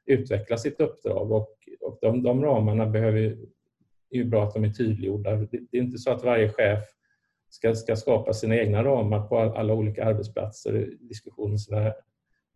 utveckla 0.07 0.57
sitt 0.57 0.81
uppdrag. 0.81 1.33
Och, 1.33 1.57
och 1.81 1.99
de, 2.01 2.23
de 2.23 2.43
ramarna 2.43 2.87
behöver, 2.87 3.21
är 4.11 4.17
ju 4.17 4.25
bra 4.25 4.45
att 4.45 4.55
de 4.55 4.65
är 4.65 4.71
tydliggjorda. 4.71 5.37
Det, 5.37 5.47
det 5.71 5.79
är 5.79 5.83
inte 5.83 5.99
så 5.99 6.11
att 6.11 6.25
varje 6.25 6.49
chef 6.49 6.85
ska, 7.51 7.75
ska 7.75 7.97
skapa 7.97 8.33
sina 8.33 8.57
egna 8.57 8.85
ramar 8.85 9.29
på 9.29 9.39
alla 9.39 9.75
olika 9.75 10.05
arbetsplatser 10.05 10.77
i 10.77 10.97
diskussion 11.01 11.51
med 11.51 11.61
sina 11.61 11.93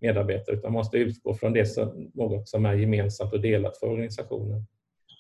medarbetare 0.01 0.57
utan 0.57 0.73
måste 0.73 0.99
utgå 0.99 1.35
från 1.35 1.53
det 1.53 1.67
som 1.67 2.11
något 2.15 2.49
som 2.49 2.67
är 2.67 2.75
gemensamt 2.75 3.33
och 3.33 3.41
delat 3.41 3.79
för 3.79 3.87
organisationen. 3.87 4.67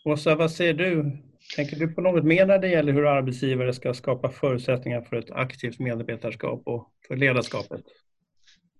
Åsa, 0.05 0.35
vad 0.35 0.51
säger 0.51 0.75
du? 0.75 1.19
Tänker 1.57 1.77
du 1.77 1.95
på 1.95 2.01
något 2.01 2.25
mer 2.25 2.47
när 2.47 2.59
det 2.59 2.69
gäller 2.69 2.93
hur 2.93 3.07
arbetsgivare 3.07 3.73
ska 3.73 3.95
skapa 3.95 4.31
förutsättningar 4.31 5.03
för 5.03 5.17
ett 5.17 5.31
aktivt 5.31 5.79
medarbetarskap 5.79 6.63
och 6.67 6.93
för 7.09 7.17
ledarskapet? 7.17 7.85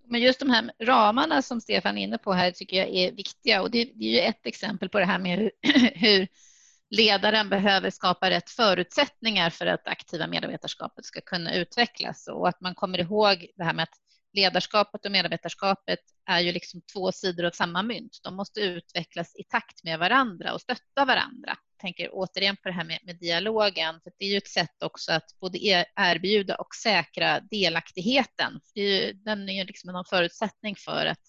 Men 0.07 0.21
just 0.21 0.39
de 0.39 0.49
här 0.49 0.71
ramarna 0.83 1.41
som 1.41 1.61
Stefan 1.61 1.97
är 1.97 2.03
inne 2.03 2.17
på 2.17 2.33
här 2.33 2.51
tycker 2.51 2.77
jag 2.77 2.89
är 2.89 3.11
viktiga 3.11 3.61
och 3.61 3.71
det, 3.71 3.81
är 3.81 4.03
ju 4.03 4.19
ett 4.19 4.45
exempel 4.45 4.89
på 4.89 4.99
det 4.99 5.05
här 5.05 5.19
med 5.19 5.39
hur, 5.39 5.51
hur 5.93 6.27
ledaren 6.89 7.49
behöver 7.49 7.89
skapa 7.89 8.29
rätt 8.29 8.49
förutsättningar 8.49 9.49
för 9.49 9.65
att 9.65 9.87
aktiva 9.87 10.27
medarbetarskapet 10.27 11.05
ska 11.05 11.21
kunna 11.21 11.55
utvecklas 11.55 12.27
och 12.27 12.47
att 12.47 12.61
man 12.61 12.75
kommer 12.75 12.99
ihåg 12.99 13.47
det 13.55 13.63
här 13.63 13.73
med 13.73 13.83
att 13.83 13.99
ledarskapet 14.33 15.05
och 15.05 15.11
medarbetarskapet 15.11 15.99
är 16.25 16.39
ju 16.39 16.51
liksom 16.51 16.81
två 16.93 17.11
sidor 17.11 17.45
av 17.45 17.51
samma 17.51 17.83
mynt. 17.83 18.19
De 18.23 18.35
måste 18.35 18.59
utvecklas 18.59 19.35
i 19.35 19.43
takt 19.43 19.83
med 19.83 19.99
varandra 19.99 20.53
och 20.53 20.61
stötta 20.61 21.05
varandra. 21.05 21.57
Jag 21.85 21.95
tänker 21.95 22.09
återigen 22.13 22.55
på 22.55 22.69
det 22.69 22.73
här 22.75 22.83
med, 22.83 22.99
med 23.03 23.19
dialogen, 23.19 23.99
för 24.03 24.11
det 24.17 24.25
är 24.25 24.29
ju 24.29 24.37
ett 24.37 24.47
sätt 24.47 24.83
också 24.83 25.11
att 25.11 25.39
både 25.39 25.57
e-, 25.57 25.85
erbjuda 25.95 26.55
och 26.55 26.75
säkra 26.75 27.39
delaktigheten. 27.39 28.59
Det 28.73 28.81
är 28.81 29.05
ju, 29.05 29.13
den 29.13 29.49
är 29.49 29.53
ju 29.53 29.63
liksom 29.63 29.89
en 29.89 30.05
förutsättning 30.09 30.75
för 30.75 31.05
att 31.05 31.19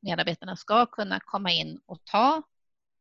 medarbetarna 0.00 0.56
ska 0.56 0.86
kunna 0.86 1.20
komma 1.20 1.52
in 1.52 1.80
och 1.86 2.04
ta 2.04 2.42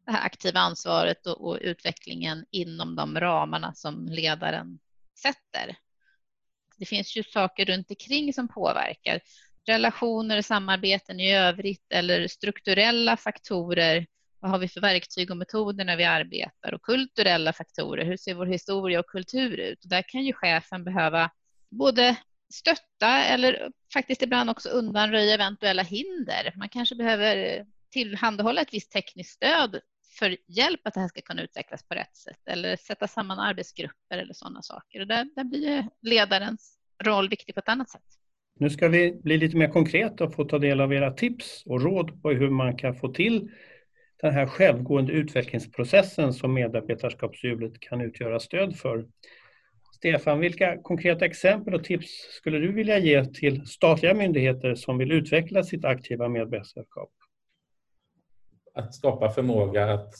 det 0.05 0.11
här 0.11 0.25
aktiva 0.25 0.59
ansvaret 0.59 1.27
och, 1.27 1.47
och 1.47 1.57
utvecklingen 1.61 2.45
inom 2.51 2.95
de 2.95 3.19
ramarna 3.19 3.73
som 3.73 4.05
ledaren 4.05 4.79
sätter. 5.21 5.77
Det 6.77 6.85
finns 6.85 7.17
ju 7.17 7.23
saker 7.23 7.65
runt 7.65 7.89
omkring 7.89 8.33
som 8.33 8.47
påverkar. 8.47 9.19
Relationer, 9.65 10.41
samarbeten 10.41 11.19
i 11.19 11.35
övrigt 11.35 11.85
eller 11.89 12.27
strukturella 12.27 13.17
faktorer. 13.17 14.07
Vad 14.43 14.51
har 14.51 14.59
vi 14.59 14.67
för 14.67 14.81
verktyg 14.81 15.31
och 15.31 15.37
metoder 15.37 15.85
när 15.85 15.97
vi 15.97 16.03
arbetar? 16.03 16.73
Och 16.73 16.81
kulturella 16.81 17.53
faktorer. 17.53 18.05
Hur 18.05 18.17
ser 18.17 18.33
vår 18.33 18.45
historia 18.45 18.99
och 18.99 19.05
kultur 19.05 19.57
ut? 19.57 19.79
där 19.83 20.03
kan 20.07 20.23
ju 20.23 20.33
chefen 20.33 20.83
behöva 20.83 21.31
både 21.71 22.15
stötta 22.53 23.23
eller 23.23 23.71
faktiskt 23.93 24.21
ibland 24.21 24.49
också 24.49 24.69
undanröja 24.69 25.33
eventuella 25.33 25.83
hinder. 25.83 26.53
Man 26.55 26.69
kanske 26.69 26.95
behöver 26.95 27.65
tillhandahålla 27.91 28.61
ett 28.61 28.73
visst 28.73 28.91
tekniskt 28.91 29.33
stöd 29.33 29.79
för 30.19 30.37
hjälp 30.47 30.81
att 30.83 30.93
det 30.93 30.99
här 30.99 31.07
ska 31.07 31.21
kunna 31.21 31.41
utvecklas 31.41 31.87
på 31.87 31.95
rätt 31.95 32.15
sätt 32.15 32.47
eller 32.49 32.75
sätta 32.75 33.07
samman 33.07 33.39
arbetsgrupper 33.39 34.17
eller 34.17 34.33
sådana 34.33 34.61
saker. 34.61 34.99
Och 34.99 35.07
där, 35.07 35.29
där 35.35 35.43
blir 35.43 35.87
ledarens 36.01 36.77
roll 37.03 37.29
viktig 37.29 37.55
på 37.55 37.59
ett 37.59 37.69
annat 37.69 37.89
sätt. 37.89 38.05
Nu 38.59 38.69
ska 38.69 38.87
vi 38.87 39.19
bli 39.23 39.37
lite 39.37 39.57
mer 39.57 39.67
konkreta 39.67 40.23
och 40.23 40.35
få 40.35 40.45
ta 40.45 40.59
del 40.59 40.81
av 40.81 40.93
era 40.93 41.11
tips 41.11 41.63
och 41.65 41.81
råd 41.81 42.21
på 42.21 42.31
hur 42.31 42.49
man 42.49 42.77
kan 42.77 42.95
få 42.95 43.07
till 43.07 43.49
den 44.23 44.33
här 44.33 44.45
självgående 44.45 45.13
utvecklingsprocessen 45.13 46.33
som 46.33 46.53
medarbetarskapshjulet 46.53 47.79
kan 47.79 48.01
utgöra 48.01 48.39
stöd 48.39 48.75
för. 48.75 49.05
Stefan, 49.95 50.39
vilka 50.39 50.77
konkreta 50.81 51.25
exempel 51.25 51.73
och 51.73 51.83
tips 51.83 52.09
skulle 52.31 52.59
du 52.59 52.71
vilja 52.71 52.99
ge 52.99 53.25
till 53.25 53.65
statliga 53.65 54.13
myndigheter 54.13 54.75
som 54.75 54.97
vill 54.97 55.11
utveckla 55.11 55.63
sitt 55.63 55.85
aktiva 55.85 56.29
medbestämmandeskap? 56.29 57.11
att 58.73 58.95
skapa 58.95 59.29
förmåga 59.29 59.93
att, 59.93 60.13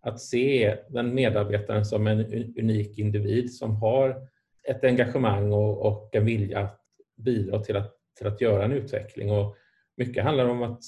att 0.00 0.20
se 0.20 0.76
den 0.88 1.14
medarbetaren 1.14 1.84
som 1.84 2.06
en 2.06 2.20
unik 2.58 2.98
individ 2.98 3.54
som 3.54 3.76
har 3.76 4.28
ett 4.68 4.84
engagemang 4.84 5.52
och, 5.52 5.86
och 5.86 6.14
en 6.14 6.24
vilja 6.24 6.60
att 6.60 6.80
bidra 7.16 7.58
till 7.58 7.76
att, 7.76 7.96
till 8.18 8.26
att 8.26 8.40
göra 8.40 8.64
en 8.64 8.72
utveckling. 8.72 9.30
Och 9.30 9.56
mycket 9.96 10.24
handlar 10.24 10.48
om 10.48 10.62
att 10.62 10.82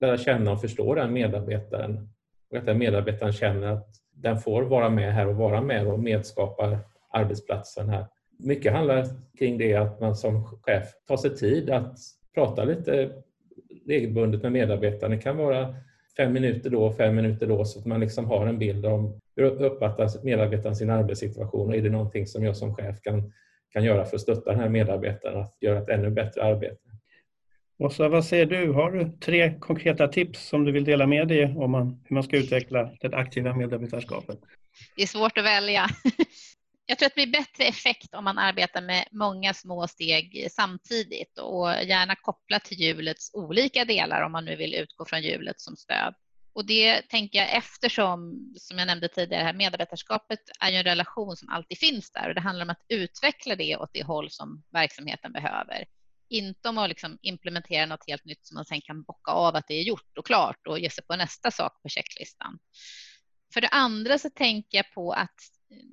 lära 0.00 0.18
känna 0.18 0.52
och 0.52 0.60
förstå 0.60 0.94
den 0.94 1.12
medarbetaren 1.12 2.08
och 2.50 2.56
att 2.56 2.66
den 2.66 2.78
medarbetaren 2.78 3.32
känner 3.32 3.66
att 3.66 3.88
den 4.14 4.38
får 4.38 4.62
vara 4.62 4.90
med 4.90 5.14
här 5.14 5.28
och 5.28 5.36
vara 5.36 5.60
med 5.60 5.86
och 5.86 6.00
medskapa 6.00 6.78
arbetsplatsen 7.12 7.88
här. 7.88 8.06
Mycket 8.38 8.72
handlar 8.72 9.06
kring 9.38 9.58
det 9.58 9.74
att 9.74 10.00
man 10.00 10.16
som 10.16 10.44
chef 10.44 10.84
tar 11.08 11.16
sig 11.16 11.36
tid 11.36 11.70
att 11.70 11.98
prata 12.34 12.64
lite 12.64 13.10
regelbundet 13.86 14.42
med 14.42 14.52
medarbetaren. 14.52 15.10
Det 15.10 15.18
kan 15.18 15.36
vara 15.36 15.74
fem 16.16 16.32
minuter 16.32 16.70
då 16.70 16.84
och 16.84 16.96
fem 16.96 17.14
minuter 17.14 17.46
då 17.46 17.64
så 17.64 17.78
att 17.78 17.86
man 17.86 18.00
liksom 18.00 18.24
har 18.24 18.46
en 18.46 18.58
bild 18.58 18.86
om 18.86 19.20
hur 19.36 19.44
uppfattar 19.64 20.24
medarbetaren 20.24 20.76
sin 20.76 20.90
arbetssituation 20.90 21.68
och 21.68 21.76
är 21.76 21.82
det 21.82 21.90
någonting 21.90 22.26
som 22.26 22.44
jag 22.44 22.56
som 22.56 22.74
chef 22.74 23.00
kan, 23.02 23.32
kan 23.72 23.84
göra 23.84 24.04
för 24.04 24.16
att 24.16 24.20
stötta 24.22 24.50
den 24.50 24.60
här 24.60 24.68
medarbetaren 24.68 25.40
att 25.40 25.56
göra 25.60 25.78
ett 25.78 25.88
ännu 25.88 26.10
bättre 26.10 26.42
arbete. 26.44 26.85
Åsa, 27.78 28.08
vad 28.08 28.24
säger 28.24 28.46
du, 28.46 28.72
har 28.72 28.92
du 28.92 29.18
tre 29.18 29.58
konkreta 29.60 30.08
tips 30.08 30.48
som 30.48 30.64
du 30.64 30.72
vill 30.72 30.84
dela 30.84 31.06
med 31.06 31.28
dig 31.28 31.44
om 31.44 31.70
man, 31.70 32.00
hur 32.04 32.14
man 32.14 32.22
ska 32.22 32.36
utveckla 32.36 32.90
det 33.00 33.16
aktiva 33.16 33.54
medarbetarskapet? 33.54 34.38
Det 34.96 35.02
är 35.02 35.06
svårt 35.06 35.38
att 35.38 35.44
välja. 35.44 35.88
Jag 36.86 36.98
tror 36.98 37.06
att 37.06 37.14
det 37.14 37.26
blir 37.26 37.40
bättre 37.40 37.64
effekt 37.64 38.14
om 38.14 38.24
man 38.24 38.38
arbetar 38.38 38.82
med 38.82 39.08
många 39.12 39.54
små 39.54 39.88
steg 39.88 40.48
samtidigt 40.50 41.38
och 41.38 41.68
gärna 41.82 42.16
kopplat 42.16 42.64
till 42.64 42.80
hjulets 42.80 43.30
olika 43.34 43.84
delar 43.84 44.22
om 44.22 44.32
man 44.32 44.44
nu 44.44 44.56
vill 44.56 44.74
utgå 44.74 45.04
från 45.04 45.22
hjulet 45.22 45.60
som 45.60 45.76
stöd. 45.76 46.14
Och 46.52 46.66
det 46.66 47.02
tänker 47.02 47.38
jag 47.38 47.56
eftersom, 47.56 48.50
som 48.58 48.78
jag 48.78 48.86
nämnde 48.86 49.08
tidigare, 49.08 49.42
här, 49.42 49.52
medarbetarskapet 49.52 50.40
är 50.60 50.70
ju 50.70 50.76
en 50.76 50.84
relation 50.84 51.36
som 51.36 51.48
alltid 51.48 51.78
finns 51.78 52.10
där 52.10 52.28
och 52.28 52.34
det 52.34 52.40
handlar 52.40 52.64
om 52.64 52.70
att 52.70 52.84
utveckla 52.88 53.56
det 53.56 53.76
åt 53.76 53.90
det 53.92 54.02
håll 54.02 54.30
som 54.30 54.62
verksamheten 54.72 55.32
behöver. 55.32 55.84
Inte 56.28 56.68
om 56.68 56.78
att 56.78 56.88
liksom 56.88 57.18
implementera 57.22 57.86
något 57.86 58.08
helt 58.08 58.24
nytt 58.24 58.46
som 58.46 58.54
man 58.54 58.64
sen 58.64 58.80
kan 58.80 59.02
bocka 59.02 59.30
av 59.30 59.56
att 59.56 59.68
det 59.68 59.74
är 59.74 59.82
gjort 59.82 60.18
och 60.18 60.26
klart 60.26 60.66
och 60.66 60.78
ge 60.78 60.90
sig 60.90 61.04
på 61.04 61.16
nästa 61.16 61.50
sak 61.50 61.82
på 61.82 61.88
checklistan. 61.88 62.58
För 63.54 63.60
det 63.60 63.68
andra 63.68 64.18
så 64.18 64.30
tänker 64.30 64.78
jag 64.78 64.92
på 64.94 65.12
att 65.12 65.34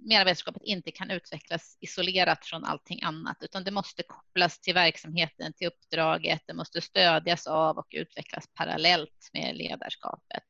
medarbetarskapet 0.06 0.62
inte 0.63 0.91
kan 0.91 1.12
utvecklas 1.12 1.78
isolerat 1.82 2.46
från 2.46 2.65
allting 2.65 3.04
annat, 3.04 3.38
utan 3.41 3.63
det 3.63 3.72
måste 3.72 4.04
kopplas 4.04 4.62
till 4.62 4.74
verksamheten, 4.74 5.54
till 5.54 5.67
uppdraget. 5.67 6.41
Det 6.48 6.54
måste 6.54 6.82
stödjas 6.82 7.48
av 7.48 7.78
och 7.78 7.88
utvecklas 7.91 8.48
parallellt 8.54 9.30
med 9.34 9.56
ledarskapet. 9.56 10.43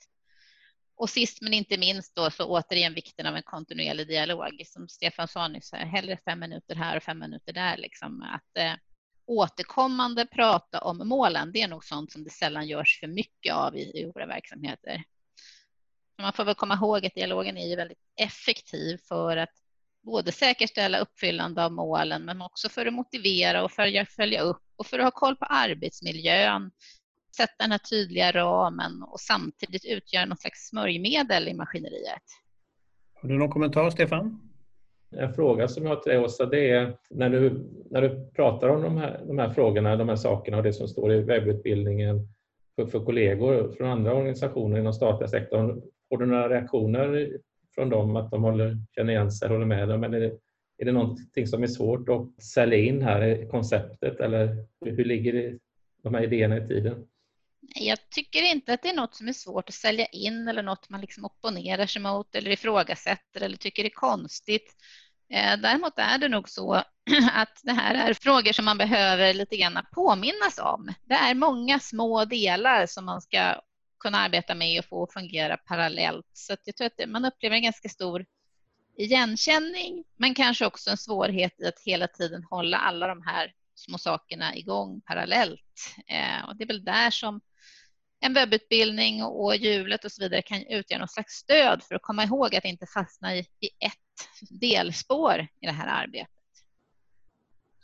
Och 0.96 1.10
sist 1.10 1.42
men 1.42 1.54
inte 1.54 1.78
minst 1.78 2.16
då 2.16 2.32
så 2.32 2.46
återigen 2.46 2.94
vikten 2.94 3.26
av 3.26 3.36
en 3.36 3.44
kontinuerlig 3.44 4.08
dialog. 4.08 4.62
Som 4.66 4.88
Stefan 4.88 5.28
sa 5.28 5.48
nyss, 5.48 5.72
hellre 5.74 6.18
fem 6.26 6.40
minuter 6.40 6.76
här 6.76 6.98
och 6.98 7.04
fem 7.04 7.20
minuter 7.20 7.54
där. 7.54 7.78
Liksom. 7.78 8.22
Att 8.22 8.58
eh, 8.58 8.74
återkommande 9.26 10.26
prata 10.26 10.80
om 10.80 11.08
målen, 11.08 11.52
det 11.52 11.62
är 11.62 11.68
nog 11.68 11.86
sånt 11.86 12.12
som 12.12 12.24
det 12.24 12.30
sällan 12.30 12.68
görs 12.68 13.00
för 13.00 13.08
mycket 13.08 13.54
av 13.54 13.78
i, 13.78 14.00
i 14.00 14.12
våra 14.16 14.26
verksamheter. 14.26 15.04
Man 16.22 16.34
får 16.34 16.46
väl 16.46 16.56
komma 16.56 16.74
ihåg 16.76 17.06
att 17.06 17.16
dialogen 17.16 17.58
är 17.58 17.68
ju 17.68 17.76
väldigt 17.76 18.02
effektiv 18.16 18.98
för 19.08 19.38
att 19.38 19.54
både 20.02 20.32
säkerställa 20.32 21.00
uppfyllande 21.00 21.66
av 21.66 21.72
målen 21.72 22.26
men 22.26 22.42
också 22.42 22.70
för 22.70 22.86
att 22.86 22.94
motivera 22.94 23.64
och 23.64 23.72
följa, 23.72 24.06
följa 24.06 24.42
upp 24.42 24.64
och 24.76 24.88
för 24.88 25.00
att 25.00 25.06
ha 25.06 25.12
koll 25.12 25.36
på 25.36 25.46
arbetsmiljön, 25.46 26.72
sätta 27.38 27.54
den 27.58 27.72
här 27.72 27.78
tydliga 27.78 28.32
ramen 28.32 29.04
och 29.04 29.20
samtidigt 29.20 29.86
utgöra 29.86 30.26
något 30.26 30.42
slags 30.42 30.68
smörjmedel 30.68 31.48
i 31.48 31.54
maskineriet. 31.54 32.24
Har 33.22 33.30
du 33.30 33.38
någon 33.38 33.50
kommentar, 33.50 33.90
Stefan? 33.90 34.53
En 35.18 35.34
fråga 35.34 35.68
som 35.68 35.84
jag 35.84 35.90
har 35.90 36.02
till 36.02 36.12
dig, 36.12 36.20
Åsa, 36.20 36.46
det 36.46 36.70
är 36.70 36.98
när 37.10 37.30
du, 37.30 37.70
när 37.90 38.02
du 38.02 38.32
pratar 38.36 38.70
om 38.70 38.82
de 38.82 38.98
här, 38.98 39.22
de 39.28 39.40
här 39.40 39.50
frågorna, 39.50 39.96
de 39.96 40.10
här 40.10 40.16
sakerna 40.16 40.58
och 40.58 40.64
det 40.64 40.74
som 40.74 40.88
står 40.88 41.14
i 41.14 41.22
webbutbildningen 41.22 42.28
för, 42.76 42.86
för 42.86 43.06
kollegor 43.06 43.72
från 43.78 43.90
andra 43.90 44.14
organisationer 44.14 44.80
inom 44.80 44.94
statliga 44.94 45.28
sektorn, 45.28 45.82
Får 46.14 46.18
du 46.18 46.26
några 46.26 46.50
reaktioner 46.50 47.38
från 47.76 47.90
dem 47.90 48.16
att 48.16 48.32
de 48.32 48.44
håller, 48.44 48.78
känner 48.96 49.14
igen 49.14 49.32
sig, 49.32 49.50
håller 49.50 49.66
med 49.66 49.88
dem? 49.88 50.04
Eller 50.04 50.18
är 50.18 50.22
det, 50.22 50.38
är 50.78 50.86
det 50.86 50.92
någonting 50.92 51.48
som 51.48 51.64
är 51.64 51.68
svårt 51.68 52.10
att 52.10 52.44
sälja 52.44 52.78
in 52.78 53.02
här 53.02 53.24
i 53.24 53.48
konceptet 53.48 54.20
eller 54.20 54.66
hur 54.86 55.06
ligger 55.06 55.34
det, 55.34 55.60
de 56.04 56.14
här 56.14 56.24
idéerna 56.24 56.58
i 56.58 56.68
tiden? 56.68 57.08
Jag 57.76 58.10
tycker 58.10 58.42
inte 58.52 58.74
att 58.74 58.84
det 58.84 58.90
är 58.90 58.96
något 58.96 59.16
som 59.16 59.28
är 59.28 59.34
svårt 59.34 59.70
att 59.70 59.76
sälja 59.76 60.06
in 60.06 60.48
eller 60.48 60.64
något 60.64 60.90
man 60.90 61.02
liksom 61.02 61.26
opponerar 61.26 61.86
sig 61.86 62.02
mot 62.02 62.36
eller 62.36 62.52
ifrågasätter 62.52 63.42
eller 63.42 63.58
tycker 63.58 63.86
är 63.86 63.90
konstigt. 63.90 64.76
Eh, 65.34 65.58
däremot 65.58 66.00
är 66.00 66.18
det 66.18 66.30
nog 66.30 66.50
så 66.50 66.74
att 67.34 67.60
det 67.64 67.72
här 67.72 68.10
är 68.10 68.14
frågor 68.14 68.52
som 68.52 68.66
man 68.66 68.78
behöver 68.78 69.34
lite 69.34 69.58
grann 69.58 69.86
påminnas 69.94 70.60
om. 70.60 70.94
Det 71.04 71.14
är 71.14 71.36
många 71.36 71.80
små 71.80 72.26
delar 72.26 72.86
som 72.86 73.06
man 73.06 73.22
ska 73.22 73.62
kunna 74.00 74.18
arbeta 74.18 74.56
med 74.56 74.80
och 74.80 74.86
få 74.86 75.08
fungera 75.14 75.58
parallellt. 75.58 76.26
Så 76.34 76.56
jag 76.66 76.76
tror 76.76 76.88
att 76.88 77.10
man 77.10 77.26
upplever 77.26 77.56
en 77.56 77.64
ganska 77.64 77.90
stor 77.90 78.26
igenkänning, 78.98 80.04
men 80.18 80.36
kanske 80.36 80.66
också 80.66 80.90
en 80.90 80.98
svårighet 80.98 81.62
i 81.62 81.68
att 81.68 81.80
hela 81.86 82.08
tiden 82.08 82.44
hålla 82.44 82.78
alla 82.78 83.08
de 83.08 83.22
här 83.22 83.54
små 83.76 83.98
sakerna 83.98 84.56
igång 84.56 85.02
parallellt. 85.02 85.96
Eh, 86.08 86.48
och 86.48 86.56
det 86.56 86.64
är 86.64 86.68
väl 86.68 86.86
där 86.86 87.12
som 87.12 87.42
en 88.20 88.34
webbutbildning 88.34 89.24
och 89.24 89.56
hjulet 89.56 90.06
och 90.06 90.12
så 90.12 90.22
vidare 90.22 90.42
kan 90.42 90.64
utgöra 90.68 91.00
något 91.00 91.12
slags 91.12 91.34
stöd 91.34 91.84
för 91.84 91.96
att 91.96 92.02
komma 92.02 92.24
ihåg 92.24 92.56
att 92.56 92.66
inte 92.66 92.86
fastna 92.86 93.36
i, 93.36 93.40
i 93.40 93.70
ett 93.80 94.03
delspår 94.50 95.40
i 95.62 95.66
det 95.66 95.72
här 95.72 96.04
arbetet. 96.04 96.28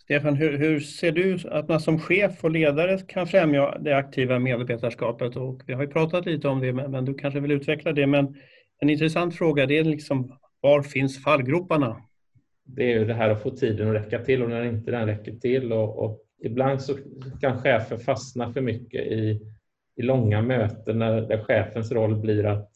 Stefan, 0.04 0.36
hur, 0.36 0.58
hur, 0.58 0.80
ser 0.80 1.12
du 1.12 1.50
att 1.50 1.70
man 1.70 1.80
som 1.80 2.00
chef 2.00 2.44
och 2.44 2.52
ledare 2.52 2.98
kan 2.98 3.28
främja 3.28 3.78
det 3.78 3.98
aktiva 3.98 4.40
medarbetarskapet? 4.40 5.36
Och 5.36 5.62
vi 5.68 5.74
har 5.74 5.82
ju 5.82 5.88
pratat 5.88 6.26
lite 6.26 6.48
om 6.48 6.60
det, 6.60 6.74
men 6.74 7.06
du 7.06 7.14
kanske 7.14 7.40
vill 7.40 7.52
utveckla 7.52 7.92
det. 7.92 8.08
Men 8.08 8.36
en 8.80 8.90
intressant 8.90 9.36
fråga 9.36 9.66
det 9.66 9.78
är 9.78 9.84
liksom, 9.84 10.40
var 10.60 10.82
finns 10.82 11.24
fallgroparna? 11.24 12.02
Det 12.64 12.84
är 12.84 13.00
ju 13.00 13.06
det 13.06 13.14
här 13.14 13.30
att 13.30 13.44
få 13.44 13.52
tiden 13.52 13.90
att 13.90 14.06
räcka 14.06 14.26
till 14.26 14.44
och 14.44 14.50
när 14.50 14.66
inte 14.66 14.92
den 14.92 15.06
räcker 15.06 15.36
till. 15.36 15.74
Och, 15.74 16.04
och 16.06 16.20
ibland 16.44 16.82
så 16.82 16.98
kan 17.42 17.62
chefer 17.62 17.98
fastna 17.98 18.54
för 18.54 18.62
mycket 18.62 19.02
i 19.02 19.40
i 20.00 20.02
långa 20.02 20.42
möten 20.42 21.00
när, 21.00 21.22
där 21.22 21.44
chefens 21.44 21.92
roll 21.92 22.16
blir 22.16 22.46
att, 22.46 22.72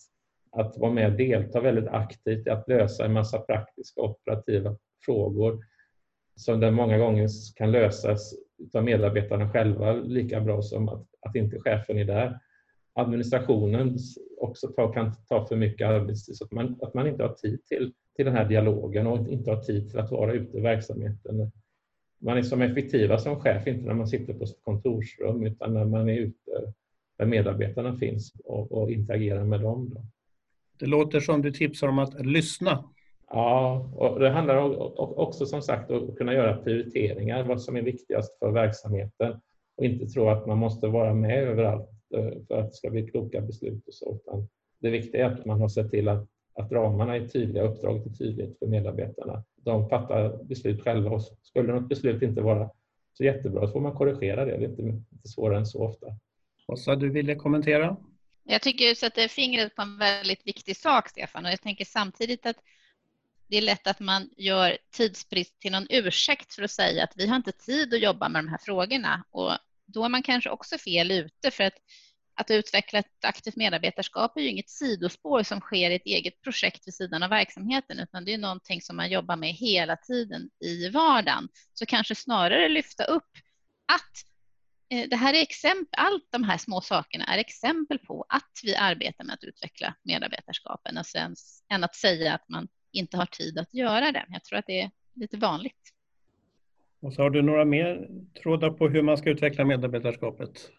att 0.54 0.78
vara 0.78 0.92
med 0.92 1.12
och 1.12 1.18
delta 1.18 1.62
väldigt 1.62 1.88
aktivt 1.88 2.48
i 2.48 2.50
att 2.50 2.68
lösa 2.68 3.06
en 3.06 3.14
massa 3.14 3.40
praktiska 3.40 4.02
operativa 4.02 4.78
frågor 5.06 5.60
som 6.36 6.60
den 6.60 6.74
många 6.74 6.98
gånger 6.98 7.30
kan 7.56 7.72
lösas 7.72 8.34
av 8.74 8.84
medarbetarna 8.84 9.50
själva 9.50 9.94
lika 9.94 10.42
bra 10.42 10.62
som 10.62 10.90
att, 10.90 11.06
att 11.22 11.36
inte 11.36 11.60
chefen 11.60 11.98
är 11.98 12.06
där. 12.06 12.40
Administrationen 12.94 13.98
också 14.38 14.68
ta, 14.68 14.94
kan 14.94 15.12
ta 15.28 15.46
för 15.46 15.56
mycket 15.56 15.88
arbetstid 15.88 16.38
så 16.38 16.46
att 16.46 16.52
man, 16.52 16.80
att 16.82 16.94
man 16.94 17.08
inte 17.08 17.24
har 17.24 17.34
tid 17.34 17.66
till, 17.66 17.94
till 18.16 18.26
den 18.26 18.36
här 18.36 18.50
dialogen 18.50 19.08
och 19.08 19.28
inte 19.30 19.52
har 19.52 19.62
tid 19.62 19.90
till 19.90 20.00
att 20.00 20.12
vara 20.12 20.34
ute 20.34 20.58
i 20.58 20.62
verksamheten. 20.62 21.52
Man 22.20 22.38
är 22.38 22.42
som 22.42 22.62
effektivast 22.62 23.24
som 23.24 23.40
chef, 23.40 23.68
inte 23.68 23.86
när 23.86 23.94
man 23.94 24.08
sitter 24.08 24.34
på 24.34 24.46
sitt 24.46 24.64
kontorsrum 24.64 25.46
utan 25.46 25.74
när 25.74 25.86
man 25.86 26.10
är 26.10 26.18
ute 26.18 26.74
där 27.18 27.26
medarbetarna 27.26 27.96
finns 27.96 28.34
och, 28.46 28.72
och 28.72 28.92
interagerar 28.92 29.46
med 29.46 29.62
dem. 29.62 29.90
Då. 29.90 30.06
Det 30.80 30.86
låter 30.86 31.20
som 31.20 31.42
du 31.42 31.52
tipsar 31.52 31.88
om 31.88 32.00
att 32.00 32.26
lyssna. 32.26 32.84
Ja, 33.28 33.90
och 33.96 34.20
det 34.20 34.30
handlar 34.30 34.58
också 35.20 35.46
som 35.46 35.62
sagt 35.62 35.92
om 35.92 36.10
att 36.10 36.18
kunna 36.18 36.34
göra 36.34 36.58
prioriteringar, 36.58 37.44
vad 37.44 37.62
som 37.62 37.76
är 37.76 37.82
viktigast 37.82 38.40
för 38.40 38.52
verksamheten 38.52 39.40
och 39.78 39.86
inte 39.86 40.06
tro 40.06 40.30
att 40.30 40.48
man 40.48 40.58
måste 40.58 40.88
vara 40.88 41.14
med 41.14 41.44
överallt 41.44 41.90
eh, 42.16 42.30
för 42.48 42.58
att 42.60 42.68
det 42.68 42.76
ska 42.76 42.90
bli 42.90 43.08
kloka 43.08 43.42
beslut 43.42 43.88
och 43.88 43.94
så. 43.94 44.16
Utan 44.16 44.48
det 44.80 44.90
viktiga 44.90 45.26
är 45.26 45.34
att 45.34 45.46
man 45.46 45.62
har 45.62 45.70
sett 45.70 45.92
till 45.92 46.10
att, 46.10 46.28
att 46.54 46.72
ramarna 46.72 47.16
är 47.16 47.28
tydliga, 47.28 47.64
uppdraget 47.64 48.06
är 48.06 48.10
tydligt 48.10 48.60
för 48.60 48.68
medarbetarna. 48.68 49.44
De 49.56 49.90
fattar 49.90 50.44
beslut 50.44 50.84
själva 50.84 51.10
och 51.10 51.22
skulle 51.42 51.74
något 51.74 51.90
beslut 51.90 52.22
inte 52.22 52.42
vara 52.42 52.70
så 53.14 53.24
jättebra 53.24 53.68
så 53.68 53.74
får 53.74 53.80
man 53.80 53.94
korrigera 53.94 54.46
det. 54.46 54.58
Det 54.58 54.66
är 54.66 54.70
inte, 54.70 54.82
inte 54.82 55.28
svårare 55.28 55.58
än 55.58 55.66
så 55.66 55.84
ofta. 55.84 56.08
Åsa, 56.68 56.96
du 56.96 57.10
ville 57.10 57.36
kommentera? 57.36 57.98
Jag 58.44 58.62
tycker 58.62 58.90
du 58.90 58.96
sätter 58.96 59.28
fingret 59.28 59.76
på 59.76 59.82
en 59.82 59.98
väldigt 59.98 60.48
viktig 60.48 60.78
sak, 60.78 61.10
Stefan. 61.10 61.46
Och 61.46 61.52
jag 61.52 61.62
tänker 61.62 61.86
samtidigt 61.86 62.46
att 62.46 62.58
det 63.48 63.58
är 63.58 63.62
lätt 63.62 63.88
att 63.88 64.00
man 64.00 64.30
gör 64.38 64.78
tidsbrist 64.92 65.60
till 65.60 65.72
någon 65.72 65.88
ursäkt 65.90 66.54
för 66.54 66.64
att 66.64 66.72
säga 66.72 67.04
att 67.04 67.14
vi 67.16 67.28
har 67.28 67.36
inte 67.36 67.52
tid 67.52 67.94
att 67.94 68.02
jobba 68.02 68.30
med 68.30 68.44
de 68.44 68.50
här 68.50 68.60
frågorna. 68.62 69.26
Och 69.32 69.52
då 69.86 70.06
är 70.06 70.10
man 70.10 70.24
kanske 70.24 70.50
också 70.50 70.78
fel 70.78 71.12
ute 71.12 71.52
för 71.52 71.64
att 71.64 71.78
att 72.36 72.52
utveckla 72.52 73.00
ett 73.00 73.26
aktivt 73.26 73.56
medarbetarskap 73.56 74.38
är 74.38 74.42
ju 74.42 74.50
inget 74.50 74.70
sidospår 74.70 75.44
som 75.44 75.60
sker 75.60 75.92
i 75.92 75.96
ett 75.96 76.06
eget 76.06 76.42
projekt 76.42 76.88
vid 76.88 76.94
sidan 76.94 77.24
av 77.24 77.30
verksamheten, 77.30 78.00
utan 78.00 78.26
det 78.26 78.34
är 78.34 78.38
någonting 78.38 78.82
som 78.82 78.96
man 78.96 79.12
jobbar 79.12 79.36
med 79.36 79.54
hela 79.54 79.96
tiden 79.96 80.50
i 80.60 80.90
vardagen. 80.90 81.50
Så 81.74 81.86
kanske 81.86 82.16
snarare 82.16 82.70
lyfta 82.70 83.04
upp 83.04 83.30
att 83.94 84.33
det 84.90 85.16
här 85.16 85.34
är 85.34 85.42
exempel, 85.42 85.94
allt 85.98 86.28
de 86.30 86.44
här 86.44 86.58
små 86.58 86.82
sakerna 86.82 87.26
är 87.26 87.38
exempel 87.38 88.00
på 88.00 88.26
att 88.30 88.60
vi 88.64 88.76
arbetar 88.76 89.24
med 89.24 89.34
att 89.34 89.44
utveckla 89.44 89.96
medarbetarskapen 90.04 90.98
alltså 90.98 91.18
ens, 91.18 91.64
än 91.70 91.84
att 91.84 91.96
säga 91.96 92.34
att 92.34 92.50
man 92.50 92.68
inte 92.92 93.18
har 93.18 93.26
tid 93.26 93.60
att 93.60 93.74
göra 93.74 94.12
det. 94.12 94.26
Jag 94.30 94.44
tror 94.44 94.60
att 94.60 94.68
det 94.68 94.82
är 94.82 94.92
lite 95.14 95.38
vanligt. 95.38 95.94
Och 97.02 97.14
så 97.14 97.22
har 97.22 97.30
du 97.30 97.42
några 97.42 97.66
mer 97.66 98.08
trådar 98.44 98.70
på 98.70 98.88
hur 98.88 99.02
man 99.02 99.18
ska 99.18 99.30
utveckla 99.30 99.66
medarbetarskapet? 99.66 100.70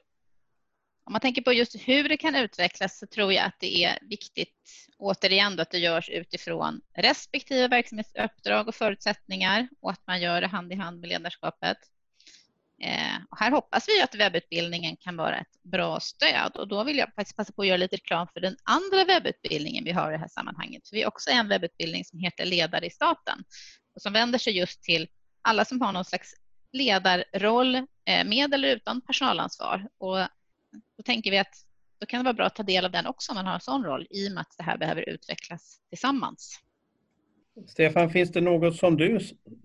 Om 1.06 1.12
man 1.12 1.20
tänker 1.20 1.42
på 1.42 1.52
just 1.52 1.76
hur 1.88 2.08
det 2.08 2.16
kan 2.16 2.36
utvecklas 2.36 2.98
så 2.98 3.06
tror 3.06 3.32
jag 3.32 3.46
att 3.46 3.60
det 3.60 3.84
är 3.84 3.98
viktigt, 4.02 4.88
återigen, 4.98 5.60
att 5.60 5.70
det 5.70 5.78
görs 5.78 6.10
utifrån 6.10 6.80
respektive 6.96 7.68
verksamhetsuppdrag 7.68 8.68
och 8.68 8.74
förutsättningar 8.74 9.68
och 9.80 9.90
att 9.90 10.06
man 10.06 10.20
gör 10.20 10.40
det 10.40 10.46
hand 10.46 10.72
i 10.72 10.74
hand 10.74 11.00
med 11.00 11.08
ledarskapet. 11.08 11.78
Eh, 12.84 13.16
och 13.30 13.38
här 13.38 13.50
hoppas 13.50 13.88
vi 13.88 14.02
att 14.02 14.14
webbutbildningen 14.14 14.96
kan 14.96 15.16
vara 15.16 15.38
ett 15.38 15.62
bra 15.62 16.00
stöd 16.00 16.56
och 16.56 16.68
då 16.68 16.84
vill 16.84 16.98
jag 16.98 17.14
faktiskt 17.14 17.36
passa 17.36 17.52
på 17.52 17.62
att 17.62 17.68
göra 17.68 17.76
lite 17.76 17.96
reklam 17.96 18.28
för 18.32 18.40
den 18.40 18.56
andra 18.62 19.04
webbutbildningen 19.04 19.84
vi 19.84 19.92
har 19.92 20.08
i 20.10 20.12
det 20.12 20.18
här 20.18 20.28
sammanhanget. 20.28 20.88
För 20.88 20.96
vi 20.96 21.02
har 21.02 21.08
också 21.08 21.30
en 21.30 21.48
webbutbildning 21.48 22.04
som 22.04 22.18
heter 22.18 22.44
Ledare 22.44 22.86
i 22.86 22.90
staten 22.90 23.44
och 23.94 24.02
som 24.02 24.12
vänder 24.12 24.38
sig 24.38 24.58
just 24.58 24.82
till 24.82 25.08
alla 25.42 25.64
som 25.64 25.80
har 25.80 25.92
någon 25.92 26.04
slags 26.04 26.34
ledarroll 26.72 27.74
eh, 27.74 28.24
med 28.24 28.54
eller 28.54 28.68
utan 28.68 29.00
personalansvar. 29.00 29.88
Och 29.98 30.18
då 30.96 31.02
tänker 31.04 31.30
vi 31.30 31.38
att 31.38 31.54
då 32.00 32.06
kan 32.06 32.18
det 32.18 32.24
vara 32.24 32.34
bra 32.34 32.46
att 32.46 32.56
ta 32.56 32.62
del 32.62 32.84
av 32.84 32.90
den 32.90 33.06
också 33.06 33.32
om 33.32 33.36
man 33.36 33.46
har 33.46 33.54
en 33.54 33.60
sån 33.60 33.84
roll 33.84 34.06
i 34.10 34.28
och 34.28 34.32
med 34.32 34.40
att 34.40 34.54
det 34.56 34.62
här 34.62 34.78
behöver 34.78 35.08
utvecklas 35.08 35.78
tillsammans. 35.88 36.60
Stefan, 37.66 38.10
finns 38.10 38.32
det 38.32 38.40
något 38.40 38.76
som 38.76 38.96
du 38.96 39.20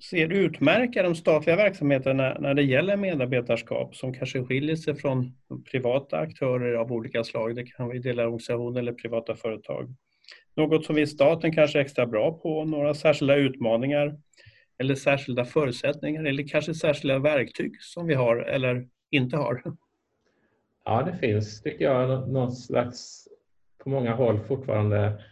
ser 0.10 0.30
utmärka 0.30 1.04
de 1.04 1.16
statliga 1.16 1.56
verksamheterna 1.56 2.38
när 2.40 2.54
det 2.54 2.64
gäller 2.64 2.98
medarbetarskap 2.98 3.96
som 3.96 4.14
kanske 4.14 4.44
skiljer 4.44 4.76
sig 4.76 4.96
från 4.96 5.38
privata 5.72 6.18
aktörer 6.18 6.74
av 6.74 6.92
olika 6.92 7.24
slag? 7.24 7.56
Det 7.56 7.64
kan 7.64 7.88
vara 7.88 7.98
ideella 7.98 8.24
organisationer 8.24 8.80
eller 8.80 8.94
privata 8.94 9.36
företag. 9.36 9.96
Något 10.56 10.86
som 10.86 10.96
vi 10.96 11.02
i 11.02 11.08
staten 11.08 11.52
kanske 11.52 11.80
är 11.80 11.82
extra 11.82 12.06
bra 12.06 12.32
på, 12.32 12.66
några 12.66 12.94
särskilda 12.94 13.36
utmaningar 13.36 14.18
eller 14.78 14.96
särskilda 14.96 15.46
förutsättningar 15.46 16.24
eller 16.24 16.48
kanske 16.48 16.74
särskilda 16.74 17.20
verktyg 17.20 17.82
som 17.82 18.08
vi 18.08 18.14
har 18.14 18.38
eller 18.38 18.88
inte 19.12 19.38
har? 19.38 19.64
Ja, 20.86 21.04
det 21.04 21.18
finns, 21.18 21.62
tycker 21.62 21.86
jag, 21.86 22.30
någon 22.30 22.52
slags 22.52 23.28
på 23.84 23.90
många 23.90 24.14
håll 24.14 24.40
fortfarande 24.40 25.24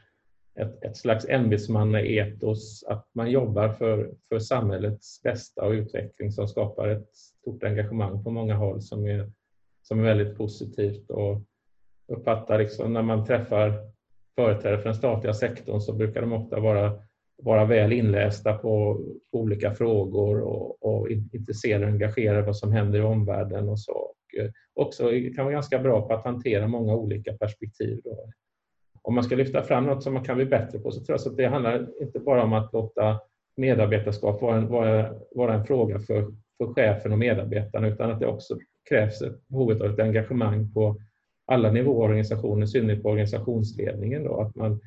ett, 0.58 0.84
ett 0.84 0.98
slags 0.98 1.26
ämbetsmannaetos, 1.30 2.84
att 2.84 3.10
man 3.14 3.32
jobbar 3.32 3.70
för, 3.70 4.12
för 4.30 4.40
samhällets 4.40 5.22
bästa 5.24 5.66
och 5.66 5.72
utveckling 5.72 6.32
som 6.32 6.48
skapar 6.48 6.88
ett 6.88 7.16
stort 7.16 7.64
engagemang 7.64 8.24
på 8.24 8.32
många 8.32 8.56
håll 8.56 8.82
som 8.82 9.06
är, 9.06 9.32
som 9.82 10.00
är 10.00 10.04
väldigt 10.04 10.38
positivt 10.38 11.10
och 11.10 11.42
uppfattar 12.08 12.60
liksom 12.60 12.94
när 12.94 13.02
man 13.02 13.26
träffar 13.26 13.74
företrädare 14.36 14.78
för 14.78 14.86
den 14.86 14.96
statliga 14.96 15.34
sektorn 15.34 15.82
så 15.82 15.94
brukar 15.94 16.22
de 16.22 16.34
ofta 16.34 16.60
vara, 16.60 17.00
vara 17.38 17.66
väl 17.66 17.94
inlästa 17.94 18.54
på 18.54 19.02
olika 19.32 19.72
frågor 19.72 20.42
och, 20.42 20.84
och 20.84 21.10
intresserade 21.10 21.86
och 21.86 21.92
engagerade 21.92 22.42
vad 22.42 22.58
som 22.58 22.72
händer 22.72 23.00
i 23.00 23.02
omvärlden 23.02 23.70
och 23.70 23.80
så. 23.80 23.94
Och 23.94 24.40
eh, 24.40 24.52
också 24.74 25.10
kan 25.36 25.46
vara 25.46 25.54
ganska 25.54 25.80
bra 25.80 26.08
på 26.08 26.14
att 26.14 26.24
hantera 26.24 26.68
många 26.68 26.96
olika 26.96 27.34
perspektiv. 27.34 28.02
Då 28.04 28.32
om 29.08 29.16
man 29.16 29.24
ska 29.24 29.36
lyfta 29.36 29.64
fram 29.64 29.86
något 29.86 30.04
som 30.04 30.14
man 30.14 30.24
kan 30.24 30.36
bli 30.36 30.46
bättre 30.46 30.80
på 30.80 30.92
så 30.92 31.04
tror 31.04 31.20
jag 31.20 31.32
att 31.32 31.38
det 31.38 31.46
handlar 31.46 32.02
inte 32.02 32.20
bara 32.20 32.44
om 32.44 32.54
att 32.54 32.74
låta 32.74 33.20
medarbetarskap 33.58 34.42
vara 34.42 34.56
en, 34.56 34.68
vara, 34.68 35.16
vara 35.36 35.54
en 35.54 35.66
fråga 35.66 36.00
för, 36.00 36.26
för 36.58 36.74
chefen 36.74 37.12
och 37.12 37.20
medarbetarna 37.20 37.88
utan 37.88 38.12
att 38.12 38.20
det 38.20 38.28
också 38.28 38.58
krävs 38.90 39.22
ett, 39.22 39.48
behovet 39.48 39.82
av 39.82 39.92
ett 39.92 40.00
engagemang 40.00 40.74
på 40.74 40.98
alla 41.46 41.72
nivåer 41.72 42.04
i 42.04 42.10
organisationen, 42.10 42.64
i 42.64 42.68
synnerhet 42.68 43.04
på 43.04 43.10
organisationsledningen. 43.10 44.24
Då, 44.24 44.42
att 44.42 44.56
man, 44.56 44.80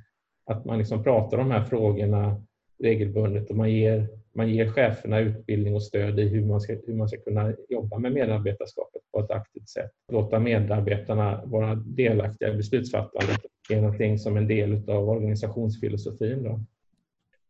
att 0.47 0.65
man 0.65 0.79
liksom 0.79 1.03
pratar 1.03 1.39
om 1.39 1.49
de 1.49 1.55
här 1.55 1.65
frågorna 1.65 2.43
regelbundet 2.83 3.51
och 3.51 3.57
man 3.57 3.71
ger, 3.71 4.09
man 4.35 4.49
ger 4.49 4.69
cheferna 4.69 5.21
utbildning 5.21 5.75
och 5.75 5.83
stöd 5.83 6.19
i 6.19 6.29
hur 6.29 6.47
man, 6.47 6.61
ska, 6.61 6.77
hur 6.87 6.95
man 6.95 7.09
ska 7.09 7.17
kunna 7.17 7.55
jobba 7.69 7.99
med 7.99 8.13
medarbetarskapet 8.13 9.03
på 9.13 9.21
ett 9.21 9.31
aktivt 9.31 9.69
sätt. 9.69 9.91
Låta 10.13 10.39
medarbetarna 10.39 11.43
vara 11.45 11.75
delaktiga 11.75 12.49
i 12.53 12.57
beslutsfattandet 12.57 13.50
är 13.71 13.81
någonting 13.81 14.19
som 14.19 14.37
en 14.37 14.49
del 14.49 14.91
av 14.91 15.09
organisationsfilosofin. 15.09 16.43
Då. 16.43 16.61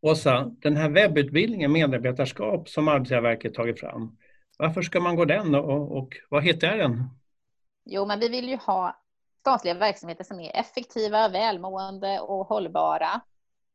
Åsa, 0.01 0.51
den 0.59 0.77
här 0.77 0.89
webbutbildningen 0.89 1.73
medarbetarskap 1.73 2.69
som 2.69 2.89
Arbetsgivarverket 2.89 3.55
tagit 3.55 3.81
fram, 3.81 4.17
varför 4.59 4.83
ska 4.83 5.01
man 5.01 5.17
gå 5.17 5.25
den 5.25 5.55
och, 5.55 5.97
och 5.99 6.17
vad 6.29 6.45
heter 6.45 6.77
den? 6.77 7.05
Jo, 7.85 8.07
men 8.07 8.21
vi 8.21 8.29
vill 8.29 8.49
ju 8.49 8.57
ha 8.57 8.97
statliga 9.41 9.75
verksamheter 9.75 10.25
som 10.25 10.41
är 10.41 10.57
effektiva, 10.57 11.29
välmående 11.29 12.21
och 12.21 12.47
hållbara. 12.47 13.21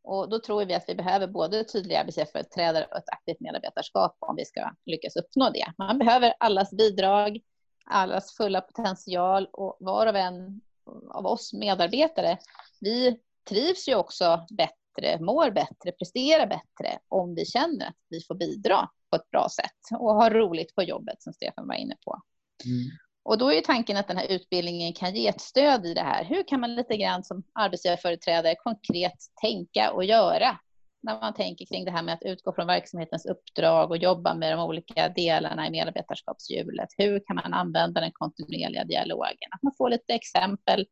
Och 0.03 0.29
då 0.29 0.39
tror 0.39 0.65
vi 0.65 0.73
att 0.73 0.85
vi 0.87 0.95
behöver 0.95 1.27
både 1.27 1.63
tydliga 1.63 1.99
arbetsgivarföreträdare 1.99 2.85
och 2.91 2.97
ett 2.97 3.09
aktivt 3.09 3.39
medarbetarskap 3.39 4.17
om 4.19 4.35
vi 4.35 4.45
ska 4.45 4.71
lyckas 4.85 5.15
uppnå 5.15 5.49
det. 5.49 5.73
Man 5.77 5.99
behöver 5.99 6.33
allas 6.39 6.71
bidrag, 6.71 7.39
allas 7.85 8.35
fulla 8.37 8.61
potential 8.61 9.49
och 9.51 9.77
var 9.79 10.07
och 10.07 10.17
en 10.17 10.61
av 11.09 11.25
oss 11.25 11.53
medarbetare, 11.53 12.37
vi 12.79 13.17
trivs 13.49 13.87
ju 13.87 13.95
också 13.95 14.45
bättre, 14.49 15.19
mår 15.19 15.51
bättre, 15.51 15.91
presterar 15.91 16.47
bättre 16.47 16.99
om 17.07 17.35
vi 17.35 17.45
känner 17.45 17.87
att 17.87 17.95
vi 18.09 18.21
får 18.21 18.35
bidra 18.35 18.89
på 19.09 19.15
ett 19.15 19.29
bra 19.31 19.47
sätt 19.49 19.99
och 19.99 20.15
har 20.15 20.31
roligt 20.31 20.75
på 20.75 20.83
jobbet 20.83 21.21
som 21.21 21.33
Stefan 21.33 21.67
var 21.67 21.75
inne 21.75 21.95
på. 22.05 22.21
Mm. 22.65 22.89
Och 23.23 23.37
då 23.37 23.53
är 23.53 23.61
tanken 23.61 23.97
att 23.97 24.07
den 24.07 24.17
här 24.17 24.27
utbildningen 24.27 24.93
kan 24.93 25.15
ge 25.15 25.27
ett 25.27 25.41
stöd 25.41 25.85
i 25.85 25.93
det 25.93 26.01
här. 26.01 26.23
Hur 26.23 26.47
kan 26.47 26.59
man 26.59 26.75
lite 26.75 26.97
grann 26.97 27.23
som 27.23 27.43
arbetsgivarföreträdare 27.53 28.55
konkret 28.55 29.17
tänka 29.41 29.91
och 29.91 30.05
göra 30.05 30.59
när 31.05 31.21
man 31.21 31.33
tänker 31.33 31.65
kring 31.65 31.85
det 31.85 31.91
här 31.91 32.03
med 32.03 32.13
att 32.13 32.23
utgå 32.23 32.53
från 32.53 32.67
verksamhetens 32.67 33.25
uppdrag 33.25 33.91
och 33.91 33.97
jobba 33.97 34.33
med 34.33 34.57
de 34.57 34.65
olika 34.65 35.09
delarna 35.09 35.67
i 35.67 35.71
medarbetarskapshjulet. 35.71 36.89
Hur 36.97 37.19
kan 37.19 37.35
man 37.35 37.53
använda 37.53 38.01
den 38.01 38.11
kontinuerliga 38.11 38.83
dialogen? 38.83 39.49
Att 39.51 39.63
man 39.63 39.73
får 39.77 39.89
lite 39.89 40.13
exempel, 40.13 40.85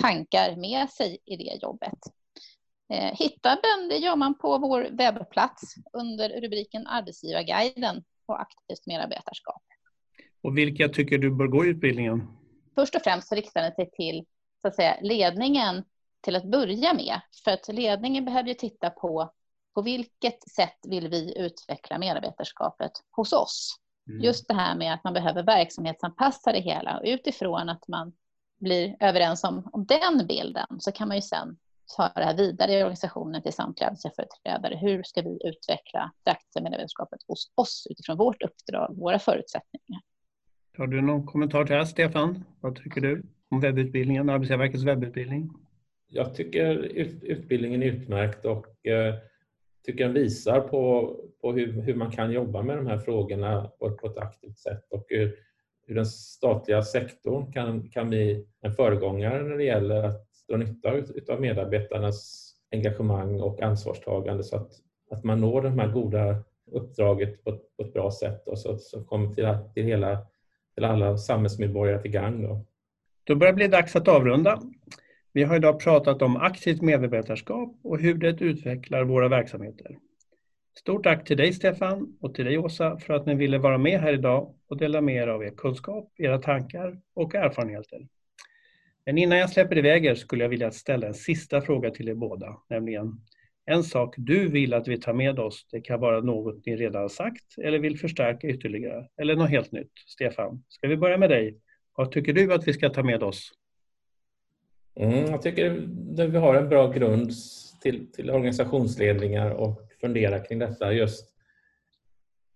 tankar 0.00 0.56
med 0.56 0.90
sig 0.90 1.18
i 1.24 1.36
det 1.36 1.58
jobbet. 1.62 1.98
Eh, 2.92 3.14
hitta 3.14 3.48
den, 3.48 3.88
det 3.88 3.96
gör 3.96 4.16
man 4.16 4.38
på 4.38 4.58
vår 4.58 4.88
webbplats 4.90 5.74
under 5.92 6.40
rubriken 6.40 6.86
Arbetsgivarguiden 6.86 8.04
och 8.26 8.40
aktivt 8.40 8.86
medarbetarskap. 8.86 9.62
Och 10.42 10.58
vilka 10.58 10.88
tycker 10.88 11.18
du 11.18 11.30
bör 11.30 11.46
gå 11.46 11.64
utbildningen? 11.64 12.28
Först 12.74 12.94
och 12.94 13.02
främst 13.02 13.32
riktar 13.32 13.62
den 13.62 13.74
sig 13.74 13.90
till 13.90 14.24
så 14.62 14.68
att 14.68 14.74
säga, 14.74 14.96
ledningen 15.02 15.84
till 16.20 16.36
att 16.36 16.44
börja 16.44 16.94
med. 16.94 17.20
För 17.44 17.50
att 17.50 17.68
ledningen 17.68 18.24
behöver 18.24 18.48
ju 18.48 18.54
titta 18.54 18.90
på 18.90 19.32
på 19.78 19.82
vilket 19.82 20.42
sätt 20.50 20.78
vill 20.88 21.08
vi 21.08 21.38
utveckla 21.38 21.98
medarbetarskapet 21.98 22.92
hos 23.10 23.32
oss? 23.32 23.76
Mm. 24.08 24.22
Just 24.22 24.48
det 24.48 24.54
här 24.54 24.76
med 24.76 24.94
att 24.94 25.04
man 25.04 25.12
behöver 25.12 25.42
verksamhetsanpassa 25.42 26.52
det 26.52 26.60
hela 26.60 26.98
och 26.98 27.04
utifrån 27.04 27.68
att 27.68 27.88
man 27.88 28.12
blir 28.60 28.96
överens 29.00 29.44
om, 29.44 29.68
om 29.72 29.86
den 29.86 30.26
bilden 30.26 30.66
så 30.78 30.92
kan 30.92 31.08
man 31.08 31.16
ju 31.16 31.22
sen 31.22 31.56
ta 31.96 32.12
det 32.14 32.24
här 32.24 32.36
vidare 32.36 32.72
i 32.72 32.76
organisationen 32.76 33.42
till 33.42 33.52
samtliga 33.52 33.88
arbetsgivarföreträdare. 33.88 34.76
Hur 34.76 35.02
ska 35.02 35.22
vi 35.22 35.38
utveckla 35.44 36.12
det 36.22 36.30
aktiva 36.30 36.62
medarbetarskapet 36.62 37.20
hos 37.26 37.52
oss 37.54 37.86
utifrån 37.90 38.16
vårt 38.16 38.42
uppdrag, 38.42 38.96
våra 38.96 39.18
förutsättningar? 39.18 40.00
Har 40.78 40.86
du 40.86 41.00
någon 41.00 41.26
kommentar 41.26 41.64
till 41.64 41.72
det 41.72 41.78
här, 41.78 41.86
Stefan? 41.86 42.44
Vad 42.60 42.76
tycker 42.76 43.00
du 43.00 43.22
om 43.50 43.60
webbutbildningen, 43.60 44.30
Arbetsgivarverkets 44.30 44.84
webbutbildning? 44.84 45.50
Jag 46.08 46.34
tycker 46.34 46.74
utbildningen 47.22 47.82
är 47.82 47.86
utmärkt 47.86 48.44
och 48.44 48.86
eh, 48.86 49.14
tycker 49.84 50.04
den 50.04 50.14
visar 50.14 50.60
på, 50.60 51.14
på 51.40 51.52
hur, 51.52 51.82
hur 51.82 51.94
man 51.94 52.10
kan 52.10 52.32
jobba 52.32 52.62
med 52.62 52.76
de 52.76 52.86
här 52.86 52.98
frågorna 52.98 53.70
på, 53.78 53.90
på 53.90 54.06
ett 54.06 54.18
aktivt 54.18 54.58
sätt 54.58 54.84
och 54.90 55.06
hur, 55.08 55.34
hur 55.86 55.94
den 55.94 56.06
statliga 56.06 56.82
sektorn 56.82 57.52
kan, 57.52 57.88
kan 57.88 58.08
bli 58.08 58.46
en 58.60 58.72
föregångare 58.72 59.42
när 59.42 59.56
det 59.56 59.64
gäller 59.64 60.02
att 60.02 60.26
dra 60.48 60.56
nytta 60.56 61.32
av 61.32 61.40
medarbetarnas 61.40 62.48
engagemang 62.72 63.40
och 63.40 63.62
ansvarstagande 63.62 64.44
så 64.44 64.56
att, 64.56 64.72
att 65.10 65.24
man 65.24 65.40
når 65.40 65.62
det 65.62 65.70
här 65.70 65.88
goda 65.88 66.44
uppdraget 66.72 67.44
på 67.44 67.50
ett, 67.50 67.76
på 67.76 67.82
ett 67.82 67.92
bra 67.92 68.10
sätt 68.10 68.48
och 68.48 68.58
så, 68.58 68.78
så 68.78 69.04
kommer 69.04 69.34
till, 69.34 69.48
till, 69.74 69.84
hela, 69.84 70.26
till 70.74 70.84
alla 70.84 71.18
samhällsmedborgare 71.18 72.02
till 72.02 72.10
gagn. 72.10 72.42
Då. 72.42 72.64
då 73.24 73.34
börjar 73.34 73.52
det 73.52 73.56
bli 73.56 73.68
dags 73.68 73.96
att 73.96 74.08
avrunda. 74.08 74.62
Vi 75.32 75.42
har 75.42 75.56
idag 75.56 75.80
pratat 75.80 76.22
om 76.22 76.36
aktivt 76.36 76.82
medarbetarskap 76.82 77.78
och 77.82 77.98
hur 77.98 78.14
det 78.14 78.40
utvecklar 78.40 79.04
våra 79.04 79.28
verksamheter. 79.28 79.98
Stort 80.78 81.04
tack 81.04 81.24
till 81.24 81.36
dig 81.36 81.52
Stefan 81.52 82.18
och 82.20 82.34
till 82.34 82.44
dig 82.44 82.58
Åsa 82.58 82.98
för 82.98 83.14
att 83.14 83.26
ni 83.26 83.34
ville 83.34 83.58
vara 83.58 83.78
med 83.78 84.00
här 84.00 84.12
idag 84.12 84.54
och 84.68 84.76
dela 84.76 85.00
med 85.00 85.14
er 85.14 85.28
av 85.28 85.44
er 85.44 85.50
kunskap, 85.50 86.12
era 86.16 86.38
tankar 86.38 87.00
och 87.14 87.34
erfarenheter. 87.34 88.06
Men 89.06 89.18
innan 89.18 89.38
jag 89.38 89.50
släpper 89.50 89.78
iväg 89.78 90.06
er 90.06 90.14
skulle 90.14 90.44
jag 90.44 90.48
vilja 90.48 90.70
ställa 90.70 91.06
en 91.06 91.14
sista 91.14 91.60
fråga 91.60 91.90
till 91.90 92.08
er 92.08 92.14
båda, 92.14 92.56
nämligen 92.70 93.20
en 93.64 93.84
sak 93.84 94.14
du 94.16 94.48
vill 94.48 94.74
att 94.74 94.88
vi 94.88 95.00
tar 95.00 95.12
med 95.12 95.38
oss, 95.38 95.66
det 95.70 95.80
kan 95.80 96.00
vara 96.00 96.20
något 96.20 96.66
ni 96.66 96.76
redan 96.76 97.02
har 97.02 97.08
sagt 97.08 97.58
eller 97.58 97.78
vill 97.78 97.98
förstärka 97.98 98.46
ytterligare, 98.46 99.08
eller 99.20 99.36
något 99.36 99.50
helt 99.50 99.72
nytt. 99.72 99.92
Stefan, 100.06 100.64
ska 100.68 100.88
vi 100.88 100.96
börja 100.96 101.18
med 101.18 101.30
dig? 101.30 101.58
Vad 101.96 102.12
tycker 102.12 102.32
du 102.32 102.52
att 102.52 102.68
vi 102.68 102.72
ska 102.72 102.88
ta 102.90 103.02
med 103.02 103.22
oss? 103.22 103.52
Mm, 104.98 105.30
jag 105.30 105.42
tycker 105.42 105.88
att 106.18 106.30
vi 106.30 106.38
har 106.38 106.54
en 106.54 106.68
bra 106.68 106.92
grund 106.92 107.32
till, 107.82 108.12
till 108.12 108.30
organisationsledningar 108.30 109.50
och 109.50 109.80
fundera 110.00 110.38
kring 110.38 110.58
detta 110.58 110.92
just 110.92 111.34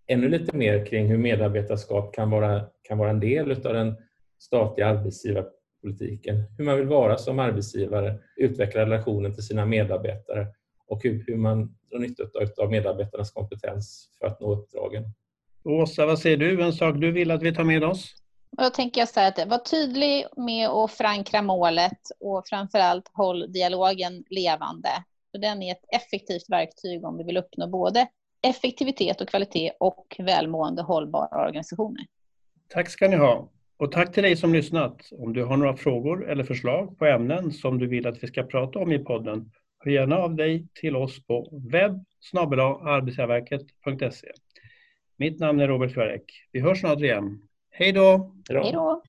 ännu 0.07 0.29
lite 0.29 0.57
mer 0.57 0.87
kring 0.87 1.07
hur 1.07 1.19
medarbetarskap 1.19 2.15
kan 2.15 2.31
vara, 2.31 2.67
kan 2.83 2.99
vara 2.99 3.11
en 3.11 3.21
del 3.21 3.51
av 3.51 3.75
den 3.75 3.95
statliga 4.39 4.87
arbetsgivarpolitiken. 4.87 6.43
Hur 6.59 6.65
man 6.65 6.77
vill 6.77 6.87
vara 6.87 7.19
som 7.19 7.39
arbetsgivare, 7.39 8.19
utveckla 8.37 8.81
relationen 8.81 9.35
till 9.35 9.43
sina 9.43 9.67
medarbetare 9.67 10.47
och 10.87 11.03
hur, 11.03 11.25
hur 11.27 11.37
man 11.37 11.77
drar 11.91 11.99
nytta 11.99 12.23
av 12.63 12.71
medarbetarnas 12.71 13.31
kompetens 13.31 14.09
för 14.19 14.27
att 14.27 14.41
nå 14.41 14.53
uppdragen. 14.55 15.05
Åsa, 15.65 16.07
vad 16.07 16.19
säger 16.19 16.37
du? 16.37 16.63
En 16.63 16.73
sak 16.73 16.97
du 17.01 17.13
vill 17.13 17.31
att 17.31 17.43
vi 17.43 17.55
tar 17.55 17.65
med 17.65 17.85
oss? 17.85 18.22
Och 18.57 18.63
då 18.63 18.71
tänker 18.71 19.01
jag 19.01 19.09
så 19.09 19.21
här 19.21 19.29
att 19.29 19.49
var 19.49 19.59
tydlig 19.59 20.27
med 20.37 20.69
att 20.69 20.93
förankra 20.93 21.43
målet 21.43 21.99
och 22.21 22.49
framförallt 22.49 23.11
håll 23.13 23.53
dialogen 23.53 24.25
levande. 24.31 24.89
För 25.31 25.39
den 25.39 25.63
är 25.63 25.73
ett 25.73 25.85
effektivt 25.89 26.45
verktyg 26.49 27.05
om 27.05 27.19
vi 27.19 27.25
vill 27.25 27.37
uppnå 27.37 27.67
både 27.67 28.07
effektivitet 28.43 29.21
och 29.21 29.29
kvalitet 29.29 29.73
och 29.81 30.17
välmående 30.19 30.83
hållbara 30.83 31.47
organisationer. 31.47 32.07
Tack 32.69 32.91
ska 32.91 33.09
ni 33.09 33.17
ha. 33.17 33.49
Och 33.77 33.93
tack 33.93 34.13
till 34.13 34.23
dig 34.23 34.37
som 34.37 34.53
lyssnat. 34.53 35.09
Om 35.13 35.33
du 35.33 35.45
har 35.45 35.57
några 35.57 35.77
frågor 35.77 36.31
eller 36.31 36.45
förslag 36.45 36.99
på 36.99 37.07
ämnen 37.07 37.53
som 37.53 37.79
du 37.79 37.87
vill 37.87 38.07
att 38.07 38.23
vi 38.23 38.27
ska 38.27 38.43
prata 38.43 38.79
om 38.79 38.93
i 38.93 38.99
podden, 38.99 39.51
hör 39.79 39.91
gärna 39.91 40.17
av 40.17 40.35
dig 40.35 40.67
till 40.75 40.97
oss 40.97 41.27
på 41.27 41.61
webb 41.71 42.05
arbetsgivarverket.se. 42.35 44.29
Mitt 45.17 45.41
namn 45.41 45.61
är 45.61 45.69
Robert 45.69 45.93
Kvarek. 45.93 46.25
Vi 46.53 46.61
hörs 46.61 46.81
snart 46.81 47.01
igen. 47.01 47.43
Hej 47.75 47.93
då! 47.93 48.31
Hej 48.49 48.73
då! 48.73 49.03